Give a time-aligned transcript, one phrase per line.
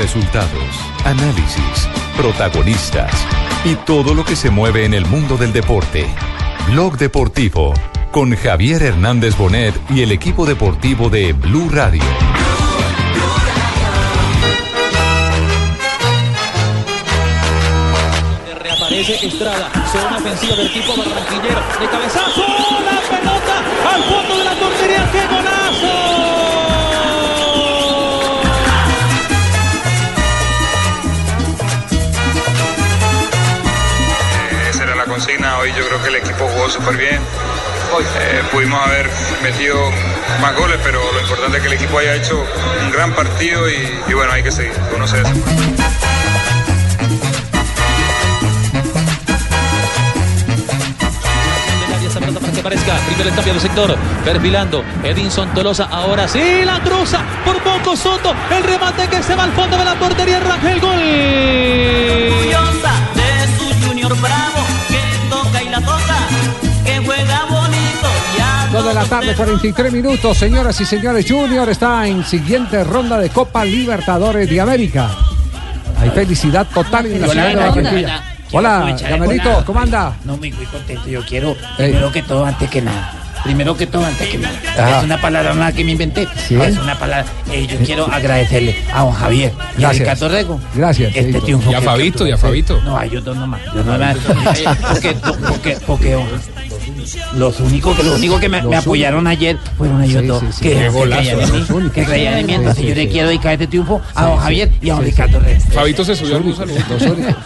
[0.00, 3.12] Resultados, análisis, protagonistas
[3.66, 6.06] y todo lo que se mueve en el mundo del deporte.
[6.68, 7.74] Blog Deportivo
[8.10, 12.02] con Javier Hernández Bonet y el equipo deportivo de Blue Radio.
[18.58, 24.54] Reaparece Estrada, zona ofensiva del equipo barranquillero, de cabezazo, la pelota al fondo de la
[24.54, 25.89] portería, ¡qué golazo!
[35.60, 37.16] Hoy yo creo que el equipo jugó súper bien.
[37.16, 39.10] Eh, pudimos haber
[39.42, 39.76] metido
[40.40, 42.42] más goles, pero lo importante es que el equipo haya hecho
[42.82, 44.72] un gran partido y, bueno, hay que seguir.
[44.96, 45.18] Uno se
[52.58, 52.96] aparezca.
[53.06, 53.98] Primero el cambio de sector.
[54.24, 54.82] Perfilando.
[55.04, 55.84] Edinson Tolosa.
[55.90, 56.62] Ahora sí.
[56.64, 57.20] La cruza.
[57.44, 58.34] Por poco Soto.
[58.50, 60.38] El remate que se va al fondo de la portería.
[60.38, 60.98] Arranca el gol.
[60.98, 62.30] De
[68.72, 70.36] 2 de la tarde, 43 minutos.
[70.36, 75.10] Señoras y señores, Junior está en siguiente ronda de Copa Libertadores de América.
[75.98, 78.22] Hay felicidad total en la ciudad de Barranquilla.
[78.52, 80.14] Hola, Gamelito, ¿cómo anda?
[80.24, 81.08] No, muy, muy contento.
[81.08, 81.56] Yo quiero, eh.
[81.76, 83.12] primero que todo, antes que nada.
[83.42, 84.98] Primero que todo, antes que nada.
[84.98, 86.28] Es una palabra más que me inventé.
[86.46, 86.54] ¿Sí?
[86.54, 87.26] Es una palabra.
[87.50, 87.82] Eh, yo eh.
[87.84, 90.08] quiero agradecerle a don Javier y Gracias.
[90.08, 90.60] a Ricardo Rego.
[90.74, 91.16] Gracias.
[91.16, 91.72] Este triunfo.
[91.72, 92.80] Y a Fabito, y a Fabito.
[92.82, 93.60] No, a ellos dos nomás.
[93.74, 93.98] Yo no,
[94.88, 96.16] porque, porque, porque, porque
[97.36, 100.40] los únicos que, los únicos que me, me apoyaron ayer fueron ellos Sí, dos.
[100.40, 100.62] sí, sí.
[100.62, 102.52] Que, Qué que golazo, creían en los mí, que creían en mí.
[102.54, 103.08] Entonces sí, yo le sí.
[103.08, 105.60] quiero dedicar este triunfo a don Javier y a don sí, Ricardo Rego.
[105.72, 106.68] Fabito se subió al únicos.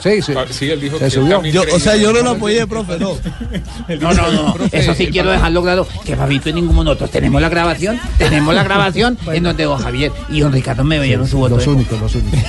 [0.03, 0.33] Sí, sí.
[0.51, 1.43] Sí, él dijo Se que subió.
[1.75, 3.13] o sea, yo no lo apoyé, profe, no.
[4.01, 4.57] No, no, no.
[4.73, 5.87] Eso sí quiero dejarlo claro.
[6.05, 7.99] Que Fabito y ninguno de nosotros tenemos la grabación.
[8.19, 11.57] Tenemos la grabación en donde don Javier y don Ricardo me dieron su voto.
[11.57, 12.41] Los únicos, los únicos.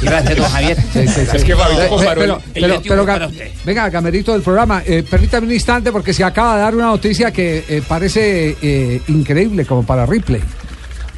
[0.00, 0.76] Ser don Javier.
[0.94, 3.50] Es que Fabito comparó pero, el- el pero, 21 pero, para Ga- usted.
[3.64, 7.30] venga, Gamerito del programa, eh, permítame un instante porque se acaba de dar una noticia
[7.32, 10.42] que eh, parece eh, increíble como para Ripley.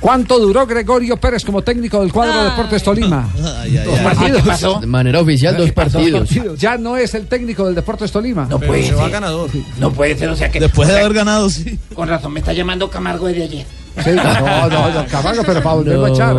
[0.00, 3.28] ¿Cuánto duró Gregorio Pérez como técnico del cuadro de Deportes Tolima?
[3.60, 4.04] Ay, ay, Dos ay.
[4.04, 4.42] partidos.
[4.42, 4.80] ¿Qué pasó?
[4.80, 6.30] De manera oficial, dos partidos.
[6.56, 8.46] Ya no es el técnico del Deportes Tolima.
[8.48, 9.12] No Pero puede se va ser.
[9.12, 9.50] ganador.
[9.78, 10.30] No puede ser.
[10.30, 10.58] O sea que.
[10.58, 11.78] Después de haber ganado, sí.
[11.94, 13.66] Con razón, me está llamando Camargo desde ayer.
[14.04, 16.36] Sí, no, no, no, Camargo, pero para volverlo a echar.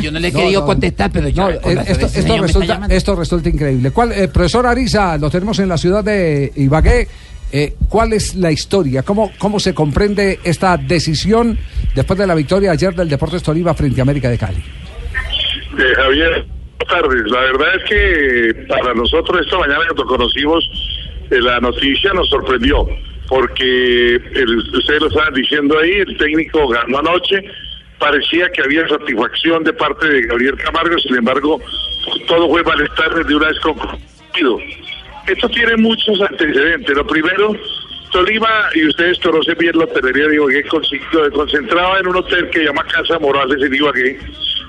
[0.00, 0.66] Yo no le he querido no.
[0.66, 1.48] contestar, pero yo.
[1.50, 3.90] Esto, resulta, esto resulta increíble.
[3.90, 7.08] ¿Cuál, eh, profesor Ariza, lo tenemos en la ciudad de Ibagué.
[7.52, 9.02] eh, ¿Cuál es la historia?
[9.02, 11.58] ¿Cómo, ¿Cómo se comprende esta decisión
[11.94, 14.58] después de la victoria ayer del Deportes Tolima frente a América de Cali?
[14.58, 16.46] Eh, Javier,
[16.78, 17.22] buenas tardes.
[17.30, 20.64] La verdad es que para nosotros esta mañana cuando conocimos
[21.30, 22.86] eh, la noticia nos sorprendió,
[23.30, 24.20] porque
[24.74, 27.40] ustedes lo estaban diciendo ahí, el técnico ganó anoche,
[28.00, 31.60] parecía que había satisfacción de parte de Gabriel Camargo, sin embargo,
[32.26, 34.58] todo fue malestar de una vez concluido.
[35.28, 36.96] Esto tiene muchos antecedentes.
[36.96, 37.54] Lo primero,
[38.10, 40.64] Tolima, y ustedes conocen bien la hotelería de Ibagué,
[41.32, 44.18] concentraba en un hotel que llama Casa Morales en Ibagué,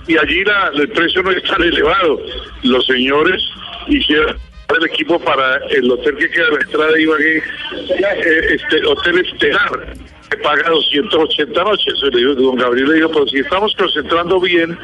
[0.07, 2.22] y allí la, el precio no es tan elevado.
[2.61, 3.41] Los señores
[3.88, 4.38] hicieron
[4.77, 9.19] el equipo para el hotel que queda a la entrada de Ibagué, eh, este hotel
[9.25, 9.93] estelar,
[10.29, 11.93] que paga 280 noches.
[12.01, 14.77] Le digo, don Gabriel le dijo, pero si estamos concentrando bien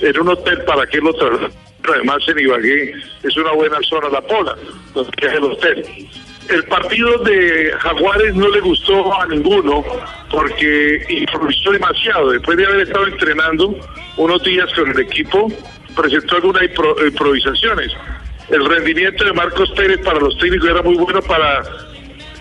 [0.00, 1.56] en un hotel, ¿para qué lo trasladamos?
[1.86, 4.56] Además en Ibagué es una buena zona la pola,
[4.94, 5.84] donde queda el hotel.
[6.48, 9.84] El partido de Jaguares no le gustó a ninguno
[10.30, 12.30] porque improvisó demasiado.
[12.30, 13.78] Después de haber estado entrenando
[14.16, 15.48] unos días con el equipo,
[15.96, 17.92] presentó algunas impro- improvisaciones.
[18.48, 21.62] El rendimiento de Marcos Pérez para los técnicos era muy bueno para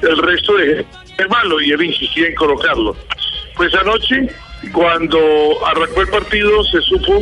[0.02, 0.86] el resto de
[1.18, 2.96] es malo y él insistía en colocarlo.
[3.56, 4.28] Pues anoche,
[4.72, 5.20] cuando
[5.66, 7.20] arrancó el partido, se supo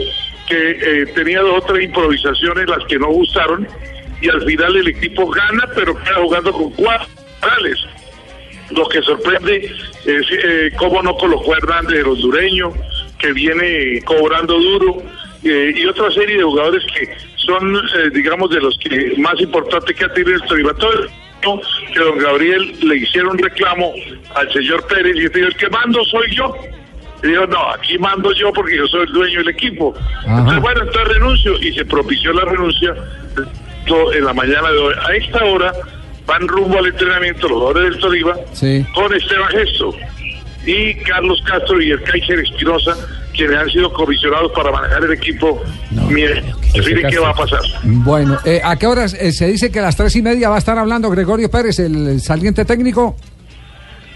[0.47, 3.67] que eh, tenía dos o tres improvisaciones las que no gustaron
[4.21, 7.79] y al final el equipo gana, pero queda jugando con cuatro centrales.
[8.69, 9.75] Lo que sorprende
[10.05, 12.71] es eh, cómo no colocó a Hernández el hondureño,
[13.19, 15.03] que viene cobrando duro,
[15.43, 19.95] eh, y otra serie de jugadores que son, eh, digamos, de los que más importantes
[19.95, 20.73] que ha tenido el Tolima.
[20.75, 21.09] Todo el
[21.41, 21.61] tiempo
[21.93, 23.93] que don Gabriel le hicieron reclamo
[24.35, 26.53] al señor Pérez y dijo, el que mando soy yo.
[27.23, 29.93] Y dijo, no, aquí mando yo porque yo soy el dueño del equipo.
[30.25, 32.95] Entonces, bueno, entonces renuncio y se propició la renuncia
[34.13, 34.93] en la mañana de hoy.
[35.07, 35.73] A esta hora
[36.25, 38.85] van rumbo al entrenamiento los jugadores del Tolima Sí.
[38.93, 39.93] con Esteban Gesto
[40.65, 42.95] y Carlos Castro y el Kaiser Espinosa,
[43.31, 45.61] quienes han sido comisionados para manejar el equipo.
[46.09, 47.61] Miren, miren qué va a pasar.
[47.83, 50.55] Bueno, eh, ¿a qué horas eh, se dice que a las tres y media va
[50.55, 53.15] a estar hablando Gregorio Pérez, el saliente técnico?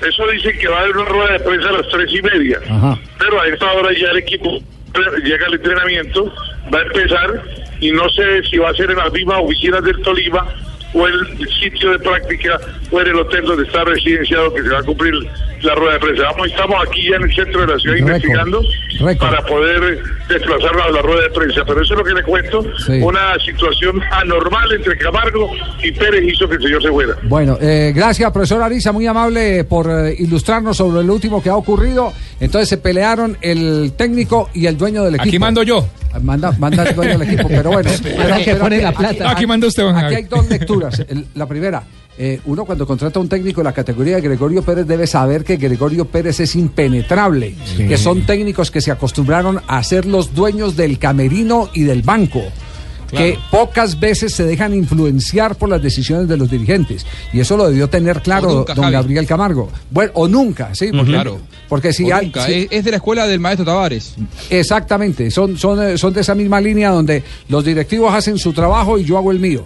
[0.02, 2.60] Eso dice que va a haber una rueda de prensa a las tres y media.
[2.70, 3.00] Ajá.
[3.18, 4.60] Pero a esta hora ya el equipo
[5.24, 6.34] llega el entrenamiento,
[6.74, 7.44] va a empezar
[7.80, 10.48] y no sé si va a ser en las mismas oficinas del Tolima
[10.96, 12.58] o el sitio de práctica
[12.92, 15.14] o en el hotel donde está residenciado que se va a cumplir
[15.62, 16.24] la rueda de prensa.
[16.32, 18.62] Vamos, estamos aquí ya en el centro de la ciudad investigando
[19.20, 20.00] para poder
[20.30, 21.64] desplazarnos a la rueda de prensa.
[21.66, 22.94] Pero eso es lo que le cuento, Sí.
[23.02, 25.52] una situación anormal entre Camargo
[25.84, 27.16] y Pérez hizo que el señor se fuera.
[27.24, 31.56] Bueno, eh, gracias, profesor Ariza, muy amable por eh, ilustrarnos sobre lo último que ha
[31.56, 32.14] ocurrido.
[32.40, 35.30] Entonces se pelearon el técnico y el dueño del equipo.
[35.30, 35.86] Aquí mando yo.
[36.22, 37.90] Manda, manda el dueño del equipo, pero bueno.
[38.04, 39.32] pero- que pero pone aquí- la plata.
[39.32, 41.00] Aquí manda usted, Aquí hay dos lecturas.
[41.08, 41.84] El- la primera,
[42.18, 45.44] eh, uno cuando contrata a un técnico de la categoría de Gregorio Pérez debe saber
[45.44, 50.76] que Gregorio Pérez es impenetrable, que son técnicos que se acostumbraron a ser los dueños
[50.76, 52.42] del camerino y del banco.
[53.18, 57.06] Que pocas veces se dejan influenciar por las decisiones de los dirigentes.
[57.34, 58.94] Y eso lo debió tener claro nunca, don Javi.
[58.94, 59.70] Gabriel Camargo.
[59.92, 60.90] Bueno, o nunca, sí.
[60.92, 61.40] Porque, Claro.
[61.70, 62.26] porque si hay.
[62.28, 64.16] nunca, si- es, es de la escuela del maestro Tavares.
[64.50, 68.98] Exactamente, son, son, eh, son de esa misma línea donde los directivos hacen su trabajo
[68.98, 69.64] y yo hago el mío.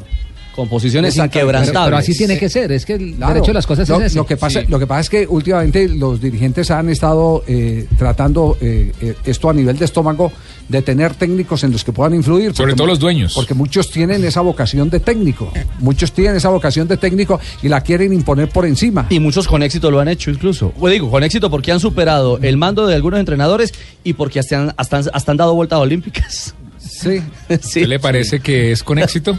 [0.59, 1.38] Con posiciones Exactamente.
[1.38, 1.71] inquebrantables.
[1.73, 3.33] Pero, pero así tiene que ser, es que el Claro.
[3.35, 4.15] derecho de las cosas lo, es ese.
[4.17, 4.65] lo que pasa, Sí.
[4.67, 9.50] lo que pasa es que últimamente los dirigentes han estado eh, tratando eh, eh, esto
[9.50, 10.33] a nivel de estómago
[10.67, 12.53] de tener técnicos en los que puedan influir.
[12.53, 13.33] Sobre porque todo los dueños.
[13.35, 15.50] Porque muchos tienen esa vocación de técnico.
[15.79, 19.07] Muchos tienen esa vocación de técnico y la quieren imponer por encima.
[19.09, 20.73] Y muchos con éxito lo han hecho incluso.
[20.77, 23.73] O digo, con éxito porque han superado el mando de algunos entrenadores
[24.03, 26.53] y porque hasta han, hasta, han- hasta han dado vueltas olímpicas.
[26.77, 27.21] Sí.
[27.62, 27.79] Sí.
[27.81, 29.38] ¿Qué le parece que es con éxito?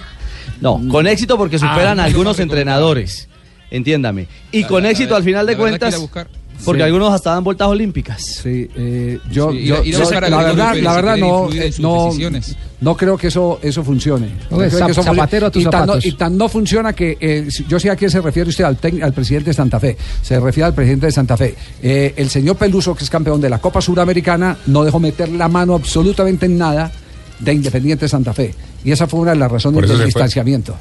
[0.61, 3.29] No, con éxito porque superan Ah, a algunos no, entrenadores.
[3.71, 4.27] Entiéndame.
[4.53, 5.95] Y La- con la- éxito al final de cuentas,
[6.65, 6.85] porque Sí.
[6.87, 8.21] algunos hasta dan vueltas olímpicas.
[8.43, 9.77] Sí, eh, yo, Sí, yo-
[10.21, 12.57] la verdad, la verdad no, eh, no, decisiones.
[12.81, 14.27] no creo que eso, eso funcione.
[14.51, 16.05] No Oye, creo que eso zap- zapatero a tus y tan, no, zapatos.
[16.07, 19.03] y tan no funciona que, eh, yo sé a quién se refiere usted, al, tec-
[19.03, 21.55] al presidente de Santa Fe, se refiere al presidente de Santa Fe.
[21.83, 25.49] Eh, el señor Peluso, que es campeón de la Copa Suramericana, no dejó meter la
[25.49, 26.91] mano absolutamente en nada
[27.40, 28.54] de Independiente Santa Fe.
[28.84, 30.75] Y esa fue una de las razones del distanciamiento.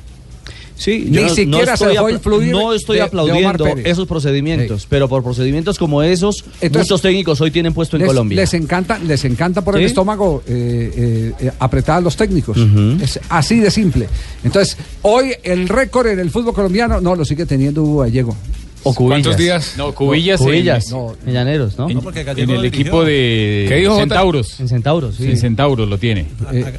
[0.76, 4.84] Sí, Ni yo no- siquiera se estoy dejó influir No estoy de- aplaudiendo esos procedimientos,
[4.84, 4.88] Sí.
[4.90, 8.38] pero por procedimientos como esos, Entonces, muchos técnicos hoy tienen puesto en les, Colombia.
[8.38, 12.58] les encanta, les encanta por el estómago eh, eh, eh, apretar a los técnicos.
[13.02, 14.08] Es así de simple.
[14.42, 18.38] Entonces, hoy el récord en el fútbol colombiano no lo sigue teniendo Hugo Gallego.
[18.84, 19.14] O cubillas.
[19.24, 19.74] ¿Cuántos días?
[19.78, 21.14] No, Cubillas, en- Cubillas, No.
[21.26, 21.90] en Llaneros, ¿no?
[21.90, 22.00] en,
[22.38, 23.98] en el equipo de ¿Qué dijo?
[23.98, 24.60] Centauros.
[24.60, 25.26] En Centauros, sí.
[25.26, 26.28] En Centauros lo tiene.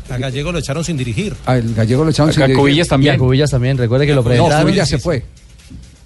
[0.08, 1.34] A, a Gallego lo echaron sin dirigir.
[1.46, 3.18] Al Gallego lo echaron Acá sin Cubillas Y a también.
[3.18, 5.24] Cubillas también, recuerde que lo No, presentaron, Cubillas se fue.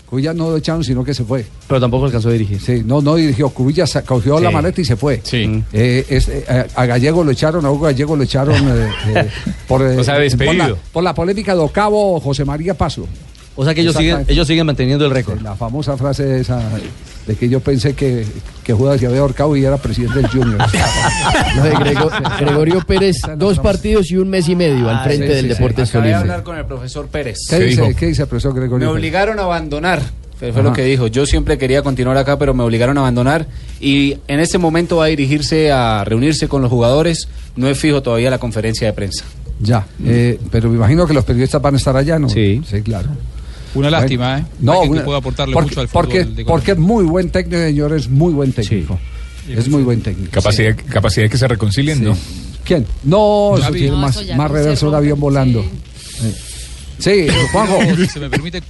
[0.06, 1.44] Cubillas no lo echaron, sino que se fue.
[1.66, 2.60] pero tampoco alcanzó a dirigir.
[2.60, 3.48] Sí, no, no dirigió.
[3.48, 5.20] Cubillas cogió la maleta y se fue.
[5.24, 5.62] Sí.
[5.72, 6.44] Eh, es- eh,
[6.76, 9.28] a a Gallego lo echaron, a Hugo Gallego lo echaron eh, eh,
[9.66, 10.78] por, eh, O sea, por, la, despedido.
[10.92, 13.06] por la polémica de Ocavo José María Paso.
[13.56, 15.40] O sea que ellos siguen, ellos siguen manteniendo el récord.
[15.40, 16.60] La famosa frase esa
[17.26, 18.26] de que yo pensé que,
[18.64, 20.58] que Judas se había ahorcado y era presidente del Junior.
[21.56, 22.10] Lo de Grego-
[22.40, 25.48] Gregorio Pérez, dos partidos y un mes y medio al frente sí, del sí, sí.
[25.54, 26.20] Deportes Acabé de Tolima.
[26.20, 27.38] hablar con el profesor Pérez.
[27.48, 27.96] ¿Qué, ¿Qué dice, dijo?
[27.98, 28.86] ¿Qué dice el profesor Gregorio?
[28.88, 28.98] Me Pérez?
[29.00, 30.02] obligaron a abandonar.
[30.38, 30.70] Fue, fue Ajá.
[30.70, 31.06] lo que dijo.
[31.06, 33.46] Yo siempre quería continuar acá, pero me obligaron a abandonar.
[33.80, 37.28] Y en este momento va a dirigirse a reunirse con los jugadores.
[37.54, 39.24] No es fijo todavía la conferencia de prensa.
[39.60, 42.28] Ya, eh, pero me imagino que los periodistas van a estar allá, ¿no?
[42.28, 42.60] Sí.
[42.68, 43.08] Sí, claro.
[43.74, 44.44] Una lástima, ¿eh?
[44.60, 47.30] No, una- que pueda aportarle porque, mucho al fútbol porque, de porque es muy buen
[47.30, 48.98] técnico, señor, es muy buen técnico.
[49.48, 50.30] Es muy buen técnico.
[50.32, 52.16] Capacidad, capacidad de que se reconcilien, ¿no?
[52.64, 52.86] ¿Quién?
[53.02, 53.78] No, eso Gaby.
[53.78, 55.64] tiene No, más, eso ya más no se reverso un avión volando.
[56.98, 57.78] Sí, sí Juanjo.
[58.12, 58.62] Se me permite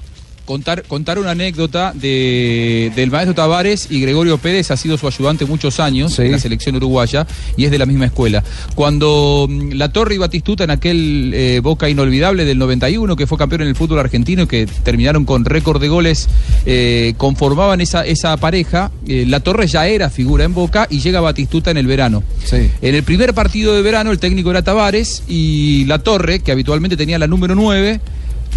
[0.45, 5.45] contar, contar una anécdota de, del maestro Tavares y Gregorio Pérez ha sido su ayudante
[5.45, 8.43] muchos años en la selección uruguaya y es de la misma escuela.
[8.75, 13.39] Cuando mm, La Torre y Batistuta en aquel eh, Boca inolvidable del 91 que fue
[13.39, 16.29] campeón en el fútbol argentino y que terminaron con récord de goles,
[16.67, 21.21] eh, conformaban esa, esa pareja, eh, La Torre ya era figura en Boca y llega
[21.21, 22.23] Batistuta en el verano.
[22.53, 26.97] En el primer partido de verano el técnico era Tavares y La Torre, que habitualmente
[26.97, 28.01] tenía la número 9,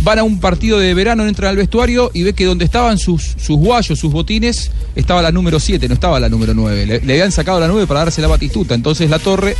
[0.03, 3.35] van a un partido de verano, entran al vestuario y ve que donde estaban sus,
[3.37, 7.01] sus guayos, sus botines, estaba la número 7, no estaba la número 9.
[7.03, 8.75] Le, habían sacado la 9 para darse la batistuta.
[8.75, 9.55] Entonces la torre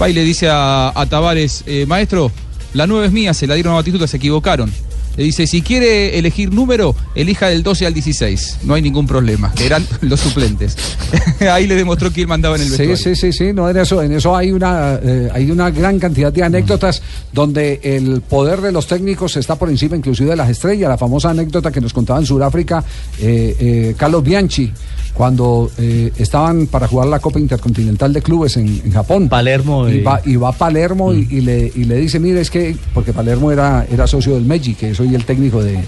[0.00, 2.30] va y le dice a, a Tavares, eh, maestro,
[2.74, 4.72] la 9 es mía, se la dieron a batistuta, se equivocaron.
[5.16, 8.58] Le dice, si quiere elegir número, elija del 12 al 16.
[8.64, 10.76] No hay ningún problema, que eran los suplentes.
[11.52, 12.96] Ahí le demostró que él mandaba en el Sí, vestuario.
[12.96, 16.32] sí, sí, sí, no en eso, en eso hay una eh, hay una gran cantidad
[16.32, 17.02] de anécdotas
[17.32, 20.88] donde el poder de los técnicos está por encima inclusive de las estrellas.
[20.88, 22.82] La famosa anécdota que nos contaba en Sudáfrica
[23.20, 24.72] eh, eh, Carlos Bianchi
[25.14, 29.28] cuando eh, estaban para jugar la Copa Intercontinental de Clubes en, en Japón.
[29.28, 32.40] Palermo Y y- va, y va a Palermo y, y le, y le dice, mire,
[32.40, 35.78] es que, porque Palermo era, era socio del Meiji, que soy el técnico de,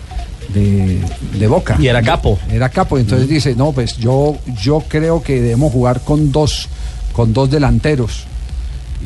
[0.53, 1.01] de,
[1.39, 1.77] de Boca.
[1.81, 2.39] Y era capo.
[2.51, 6.69] Era capo, entonces dice, no, pues yo, yo creo que debemos jugar con dos,
[7.13, 8.25] con dos delanteros.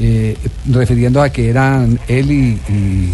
[0.00, 0.36] eh,
[0.70, 3.12] refiriendo a que eran él y, y-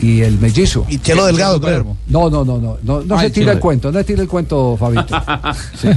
[0.00, 0.86] y el mellizo.
[0.88, 1.96] Y Chelo Delgado, creo.
[2.06, 4.28] No, no, no, no, no, no Ay, se tira el cuento, no se tira el
[4.28, 5.06] cuento, Fabito.
[5.80, 5.88] Sí,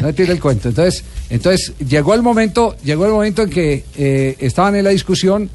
[0.00, 0.68] no se tira el cuento.
[0.70, 5.50] Entonces, entonces llegó el momento, llegó el momento en que eh, estaban en la discusión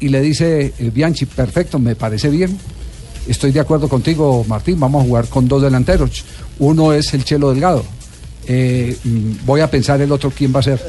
[0.00, 2.56] y le dice eh, Bianchi, perfecto, me parece bien.
[3.28, 4.78] Estoy de acuerdo contigo, Martín.
[4.80, 6.24] Vamos a jugar con dos delanteros.
[6.58, 7.84] Uno es el Chelo Delgado.
[8.46, 10.80] Eh, mm, voy a pensar el otro quién va a ser.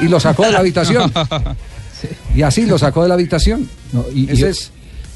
[0.00, 1.12] Y lo sacó de la habitación.
[2.34, 3.68] Y así lo sacó de la habitación.
[4.14, 4.70] y- Ese es-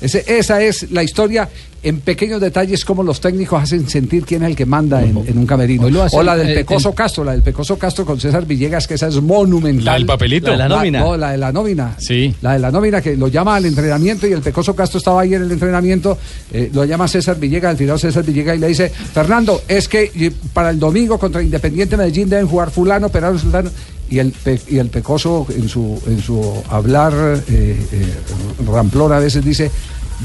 [0.05, 1.49] ese- esa es la historia
[1.83, 5.37] en pequeños detalles como los técnicos hacen sentir quién es el que manda en, en
[5.37, 5.85] un camerino.
[5.85, 8.19] Hoy lo hace o la del el- Pecoso el- Castro, la del Pecoso Castro con
[8.19, 9.85] César Villegas, que esa es monumental.
[9.85, 10.47] La del papelito.
[10.47, 11.01] La de la nómina.
[11.01, 11.95] no, la de la nómina.
[11.99, 12.35] Sí.
[12.41, 15.35] La de la nómina que lo llama al entrenamiento y el Pecoso Castro estaba ahí
[15.35, 16.17] en el entrenamiento,
[16.53, 20.11] eh, lo llama César Villegas, al final César Villegas y le dice, Fernando, es que
[20.17, 23.71] eh, para el domingo contra Independiente Medellín deben jugar fulano, perano, fulano.
[24.11, 27.13] Y el, Pe- y el Pecoso en su, en su hablar
[27.49, 28.15] eh, eh,
[28.67, 29.71] ramplón a veces dice,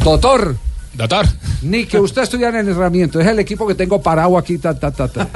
[0.04, 0.56] doctor,
[0.93, 1.25] Doctor.
[1.62, 4.77] ni que usted estuviera en el entrenamiento, es el equipo que tengo parado aquí, ta,
[4.77, 5.27] ta, ta, ta.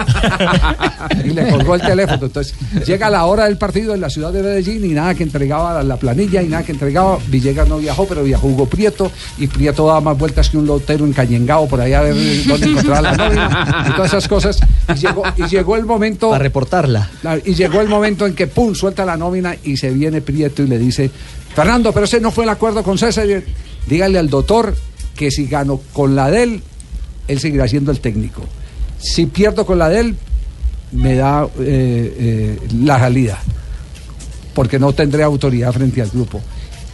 [1.24, 2.26] y le colgó el teléfono.
[2.26, 2.56] Entonces,
[2.86, 5.98] llega la hora del partido en la ciudad de Medellín y nada que entregaba la
[5.98, 7.18] planilla y nada que entregaba.
[7.28, 11.06] Villegas no viajó, pero viajó Hugo Prieto y Prieto daba más vueltas que un lotero
[11.06, 14.60] encañengado por allá a ver dónde encontraba la nómina y todas esas cosas.
[14.90, 16.30] Y llegó, y llegó el momento.
[16.30, 17.10] Para reportarla.
[17.46, 20.68] Y llegó el momento en que pum, suelta la nómina y se viene Prieto y
[20.68, 21.12] le dice,
[21.56, 23.28] Fernando, pero ese no fue el acuerdo con César.
[23.86, 24.74] Dígale al doctor
[25.16, 26.62] que si gano con la de él,
[27.28, 28.44] él seguirá siendo el técnico.
[29.00, 30.18] Si pierdo con la de él,
[30.92, 33.40] me da eh, eh, la salida,
[34.54, 36.42] porque no tendré autoridad frente al grupo.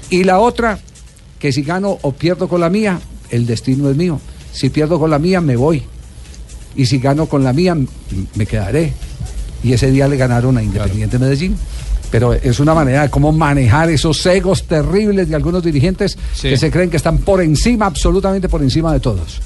[0.10, 0.80] Y la otra,
[1.40, 3.00] que si gano o pierdo con la mía,
[3.30, 4.20] el destino es mío.
[4.52, 5.84] Si pierdo con la mía, me voy.
[6.76, 7.76] Y si gano con la mía,
[8.36, 8.94] me quedaré.
[9.64, 11.56] Y ese día le ganaron a Independiente Medellín.
[12.12, 16.50] Pero es una manera de cómo manejar esos egos terribles de algunos dirigentes Sí.
[16.50, 19.42] que se creen que están por encima, absolutamente por encima de todos.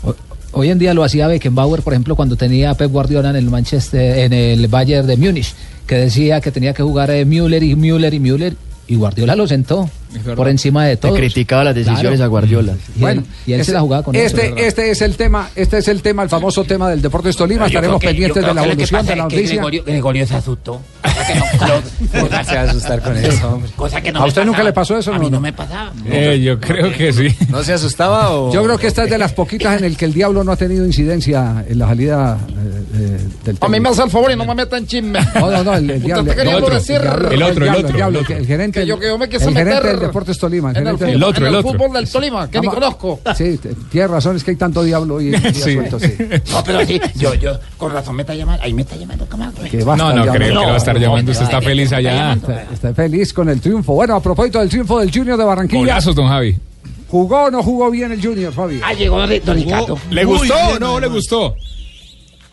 [0.53, 3.49] Hoy en día lo hacía Beckenbauer, por ejemplo, cuando tenía a Pep Guardiola en el
[3.49, 5.53] Manchester, en el Bayern de Múnich,
[5.87, 8.55] que decía que tenía que jugar eh, Müller y Müller y Müller,
[8.87, 9.89] y Guardiola lo sentó.
[10.35, 11.13] Por encima de todo.
[11.15, 12.73] criticaba las decisiones a Guardiola.
[12.99, 14.55] Y él, y él se la jugaba con este, eso.
[14.57, 17.67] este es el tema, este es el tema, el famoso tema del Deportes Tolima.
[17.67, 19.55] Estaremos que- pendientes de la evolución de la es que noticia.
[19.55, 20.81] Gregorio, Gregorio se asustó.
[21.01, 21.45] Cosa que no,
[22.11, 23.71] ¿Cómo se va a asustar con eso, hombre?
[23.75, 25.13] Cosa que no ¿A usted nunca le pasó eso?
[25.13, 25.91] A mí no me pasaba.
[26.05, 27.27] Eh, yo creo que sí.
[27.49, 28.53] ¿No se asustaba o...?
[28.53, 30.55] Yo creo que esta es de las poquitas en el que el diablo no ha
[30.57, 34.35] tenido incidencia en la salida eh, eh, del A mí me hace el favor y
[34.35, 35.19] no me meta en chisme.
[35.35, 36.31] No, no, no, el, diablo.
[36.31, 36.73] el otro,
[37.65, 40.37] el otro, el gerente, Que yo- que yo me quise el gerente meter del Deportes
[40.37, 40.71] Tolima.
[40.71, 43.19] En el, fútbol, del- en el fútbol del Tolima, que ni conozco.
[43.35, 45.73] Sí, t- tiene razón, es que hay tanto diablo y, y Sí.
[45.73, 46.13] suelto, sí.
[46.51, 48.63] No, pero sí, yo, yo, con razón me está llamando.
[48.63, 49.61] Ahí me está llamando Camargo.
[49.69, 50.33] Que va a No, estar no llamando.
[50.33, 51.31] creo que lo va a estar llamando.
[51.31, 52.37] Usted está feliz allá.
[52.73, 53.93] Está feliz con el triunfo.
[53.93, 55.79] Bueno, a propósito del triunfo del Junior de Barranquilla.
[55.79, 56.55] Golazos, don Javi.
[57.07, 58.81] ¿Jugó o no jugó bien el Junior, Fabio?
[58.83, 59.99] Ah, llegó Don Ricardo.
[60.09, 61.55] ¿Le gustó o no le gustó?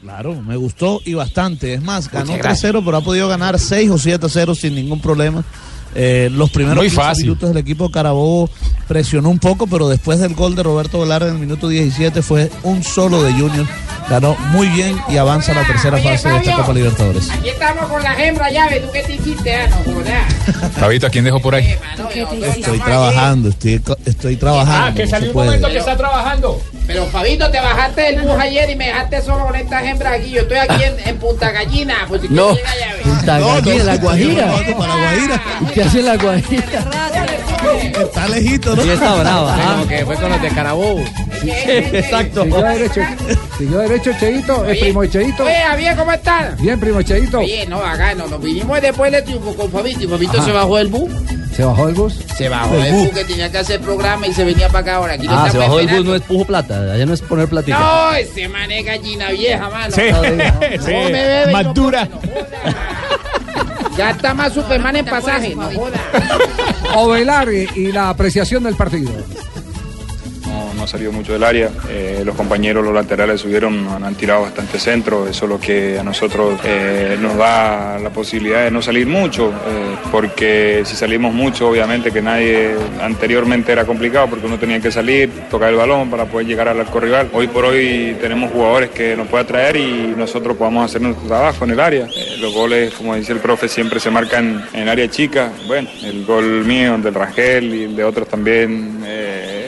[0.03, 1.75] Claro, me gustó y bastante.
[1.75, 5.45] Es más, ganó Muchas 3-0, pero ha podido ganar 6 o 7-0 sin ningún problema.
[5.95, 7.25] Eh, los primeros Muy 15 fácil.
[7.25, 8.49] minutos del equipo Carabobo
[8.87, 12.51] presionó un poco, pero después del gol de Roberto Velar en el minuto 17 fue
[12.63, 13.67] un solo de Junior.
[14.09, 16.57] Ganó muy bien y avanza a la tercera Oye, fase de esta.
[16.57, 17.31] Copa Libertadores.
[17.31, 18.81] Aquí estamos con la hembra llave.
[18.81, 19.55] ¿Tú qué te hiciste?
[19.55, 19.69] Ah.
[20.81, 21.77] Fabito, ¿a quién dejó por ahí?
[22.57, 25.01] Estoy trabajando, estoy, estoy trabajando.
[25.05, 25.61] no se puede.
[25.61, 26.61] que está trabajando.
[26.87, 30.31] Pero Fabito, te bajaste del bus ayer y me dejaste solo con estas hembras aquí.
[30.31, 31.95] Yo estoy aquí en, en Punta Gallina.
[32.09, 32.57] Pues si No.
[33.05, 34.47] Punta No, no, Gallina, la Guajira.
[34.47, 35.43] me bajo para Guajira.
[35.61, 36.65] ¿Y qué hace la Guajira?
[38.01, 38.83] Está lejito, ¿no?
[38.83, 39.55] Sí, está brava.
[39.55, 39.71] Sí, ¿ah?
[39.73, 41.05] como que fue con los de Carabobo.
[41.43, 42.43] Exacto.
[42.45, 43.01] Siguió derecho,
[43.59, 45.45] siguió derecho Cheito, es primo Cheito.
[45.45, 46.57] Oye, Javier, ¿cómo estás?
[46.61, 47.39] Bien, primo Cheito.
[47.39, 50.45] Oye, no, acá no, nos vinimos después del triunfo con Fabito y Fabito Ajá.
[50.45, 51.11] se bajó del bus.
[51.61, 52.15] ¿Se bajó del bus?
[52.39, 53.09] Se bajó Del bus.
[53.11, 55.13] que tenía que hacer programa y se venía para acá ahora.
[55.15, 56.93] Aquí Ah, se bajó del bus, no es pujo plata.
[56.93, 57.79] Allá no es poner platica.
[57.79, 59.95] No, ese man es gallina vieja, mano.
[59.95, 60.23] Sí, No,
[60.85, 60.91] sí.
[60.91, 62.09] me bebe Más no dura.
[63.97, 66.01] Ya está más Superman en pasaje, no joda.
[66.95, 69.13] Ovelar y, y la apreciación del partido.
[70.81, 71.71] No, no salió mucho del área.
[71.91, 75.29] Eh, los compañeros, los laterales subieron, han, tirado bastante centro.
[75.29, 79.51] Eso es lo que a nosotros eh, nos da la posibilidad de no salir mucho.
[79.51, 84.91] eh, porque si salimos mucho, obviamente que nadie anteriormente era complicado porque uno tenía que
[84.91, 87.29] salir, tocar el balón para poder llegar al arco rival.
[87.33, 91.65] Hoy por hoy tenemos jugadores que nos pueden atraer y nosotros podamos hacer nuestro trabajo
[91.65, 92.09] en el área.
[92.39, 95.53] Los goles, como dice el profe, siempre se marcan en el área chica.
[95.67, 99.01] Bueno, el gol mío, el del Rangel y el de otros también.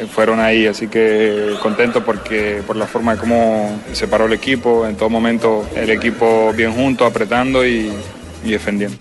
[0.06, 4.87] Fueron ahí, así que contento porque por la forma de cómo se paró el equipo,
[4.87, 7.92] en todo momento el equipo bien junto, apretando y,
[8.44, 8.97] y defendiendo.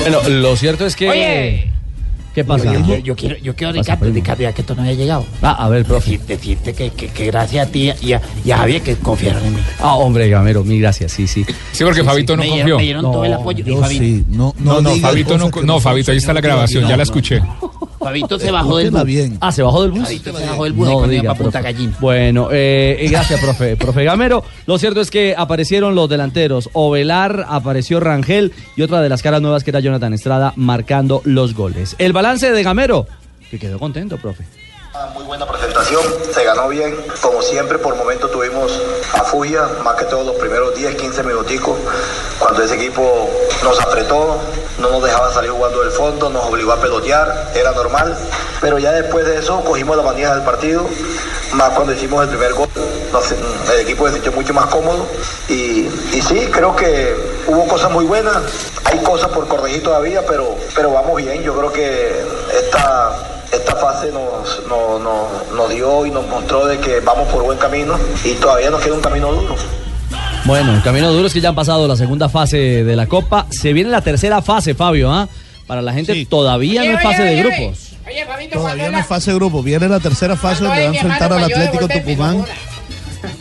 [0.00, 1.08] Bueno, lo cierto es que.
[1.08, 1.70] Oye,
[2.34, 2.64] ¿Qué pasa?
[2.84, 5.24] Yo, yo quiero, yo quiero Ricardo, Ricardo, ya que esto no había llegado.
[5.40, 6.18] Ah, a ver, profe.
[6.18, 9.44] Decir- decirte que, que, que gracias a ti y a, y a Javier que confiaron
[9.44, 9.60] en mí.
[9.78, 11.46] Ah, hombre, Gamero, mil gracias, sí, sí.
[11.70, 12.76] Sí, porque Fabito no me dieron- confió.
[12.78, 13.64] me dieron todo el apoyo.
[13.64, 16.82] Y Fabito, sí, no, No, no, Fabito no, no, son Fabito, ahí está la grabación,
[16.82, 17.02] ya la no.
[17.04, 17.40] escuché.
[18.04, 19.04] Fabito se bajó del bus.
[19.04, 19.38] bien.
[19.40, 20.02] Ah, ¿se bajó del bus?
[20.02, 21.62] Fabito se bajó del bus y cuando iba para Punta.
[22.00, 24.44] Bueno, eh, y gracias, profe, profe Gamero.
[24.66, 26.68] Lo cierto es que aparecieron los delanteros.
[26.74, 31.54] Ovelar, apareció Rangel y otra de las caras nuevas que era Jonathan Estrada marcando los
[31.54, 31.96] goles.
[31.98, 33.06] El balance de Gamero,
[33.50, 34.44] que quedó contento, profe.
[35.12, 36.96] Muy buena presentación, se ganó bien.
[37.20, 38.80] Como siempre, por momentos tuvimos
[39.12, 41.76] a furia, más que todos los primeros 10, 15 minuticos,
[42.38, 43.28] cuando ese equipo
[43.64, 44.38] nos apretó,
[44.78, 48.16] no nos dejaba salir jugando del fondo, nos obligó a pelotear, era normal.
[48.60, 50.86] Pero ya después de eso cogimos la manía del partido,
[51.54, 52.68] más cuando hicimos el primer gol,
[53.12, 55.08] nos- el equipo se sintió mucho más cómodo.
[55.48, 57.16] Y, y sí, creo que
[57.48, 58.36] hubo cosas muy buenas,
[58.84, 61.42] hay cosas por corregir todavía, pero, pero vamos bien.
[61.42, 62.24] Yo creo que
[62.56, 67.42] esta esta fase nos, no- no- nos dio y nos mostró de que vamos por
[67.44, 69.56] buen camino y todavía nos queda un camino duro.
[70.44, 73.46] Bueno, el camino duro es que ya han pasado la segunda fase de la Copa.
[73.50, 75.28] Se viene la tercera fase, Fabio, ¿ah?
[75.66, 77.78] Para la gente todavía no es fase de grupos.
[78.06, 79.62] Oye, Fabito, Todavía no es fase de grupo.
[79.62, 82.44] Viene la tercera fase donde va a enfrentar al Atlético Tucumán.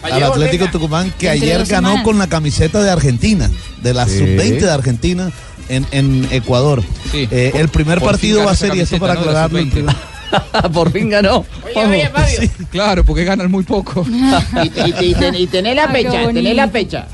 [0.02, 2.04] Al Atlético Tucumán que ayer ganó semanas.
[2.06, 3.50] con la camiseta de Argentina,
[3.82, 4.20] de la Sí.
[4.20, 5.32] sub-20 de Argentina
[5.70, 6.84] en, en Ecuador.
[7.12, 7.28] Sí.
[7.32, 9.72] Eh, Por- el primer partido va a ser, y esto para la aclararlo, el sub-20.
[9.74, 11.46] primer- Por fin ganó.
[11.76, 12.50] Oye, oye, Fabio.
[12.72, 14.06] Claro, porque ganan muy poco.
[14.64, 16.72] Y, y, y, ten- y tenés la qué fecha, tenés la bonito.
[16.72, 17.08] fecha.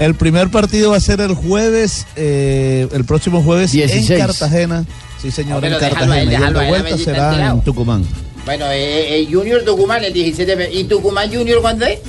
[0.00, 4.10] La el primer partido va a ser el jueves, eh, el próximo jueves 16.
[4.10, 4.84] en Cartagena.
[5.22, 6.16] Sí, señor, Pero en él, Cartagena.
[6.18, 7.58] Y el déjalo a de él, a ver vuelta será enterado.
[7.58, 8.04] en Tucumán.
[8.44, 12.00] Bueno, eh, eh, Junior Tucumán el 17 de fe- ¿Y Tucumán Junior cuándo es?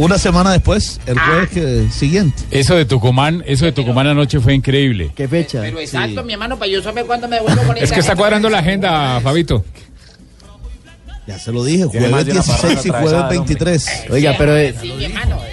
[0.00, 1.22] Una semana después, el Ah.
[1.26, 2.42] jueves que- siguiente.
[2.50, 5.10] Eso de Tucumán, eso de Tucumán anoche fue increíble.
[5.14, 5.60] ¿Qué fecha?
[5.60, 8.48] Pero exacto, mi hermano, para yo saber cuándo me vuelvo con Es que está cuadrando
[8.48, 9.62] la agenda, Fabito.
[11.26, 13.86] Ya se lo dije, jueves de una 16 y jueves atravesada, 23.
[14.10, 15.36] Oiga, pero eh, Sí, mi hermano.
[15.46, 15.49] eh.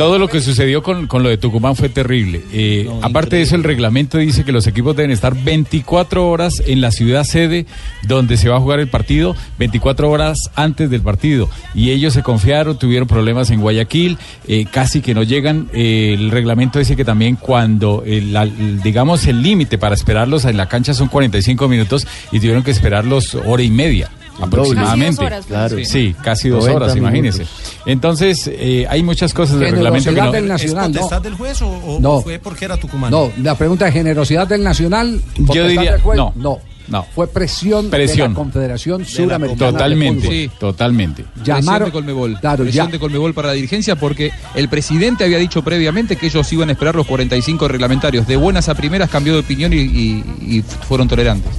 [0.00, 2.40] Todo lo que sucedió con, con lo de Tucumán fue terrible.
[2.54, 6.80] Eh, aparte de eso, el reglamento dice que los equipos deben estar 24 horas en
[6.80, 7.66] la ciudad sede
[8.08, 11.50] donde se va a jugar el partido, 24 horas antes del partido.
[11.74, 14.16] Y ellos se confiaron, tuvieron problemas en Guayaquil,
[14.48, 15.68] eh, casi que no llegan.
[15.74, 20.46] Eh, el reglamento dice que también cuando, el, la- el- digamos, el límite para esperarlos
[20.46, 24.08] en la cancha son 45 minutos y tuvieron que esperarlos hora y media.
[24.40, 25.16] Aproximadamente.
[25.16, 25.76] Casi dos horas, Claro.
[25.84, 27.38] Sí, casi dos 90 horas, imagínense.
[27.40, 27.72] minutos.
[27.86, 30.32] Entonces, eh, hay muchas cosas del reglamento que Generosidad no.
[30.32, 31.22] del ¿Es Nacional, potestad no.
[31.22, 32.20] del juez o, o No.
[32.22, 33.10] fue porque era Tucumán?
[33.10, 35.20] No, la pregunta de generosidad del Nacional.
[35.46, 36.32] potestad diría, del juez, no.
[36.36, 36.58] no.
[36.88, 37.06] No.
[37.14, 38.32] Fue presión, de Presión.
[38.32, 40.28] la Confederación Suramericana de Totalmente.
[40.28, 40.50] Sí.
[40.58, 41.22] totalmente.
[41.22, 42.40] Presión Llamaron- de Colmebol.
[42.40, 46.26] Claro, Presión ya- de Colmebol para la dirigencia porque el presidente había dicho previamente que
[46.26, 48.26] ellos iban a esperar los 45 reglamentarios.
[48.26, 51.52] De buenas a primeras cambió de opinión y, y- y fueron tolerantes.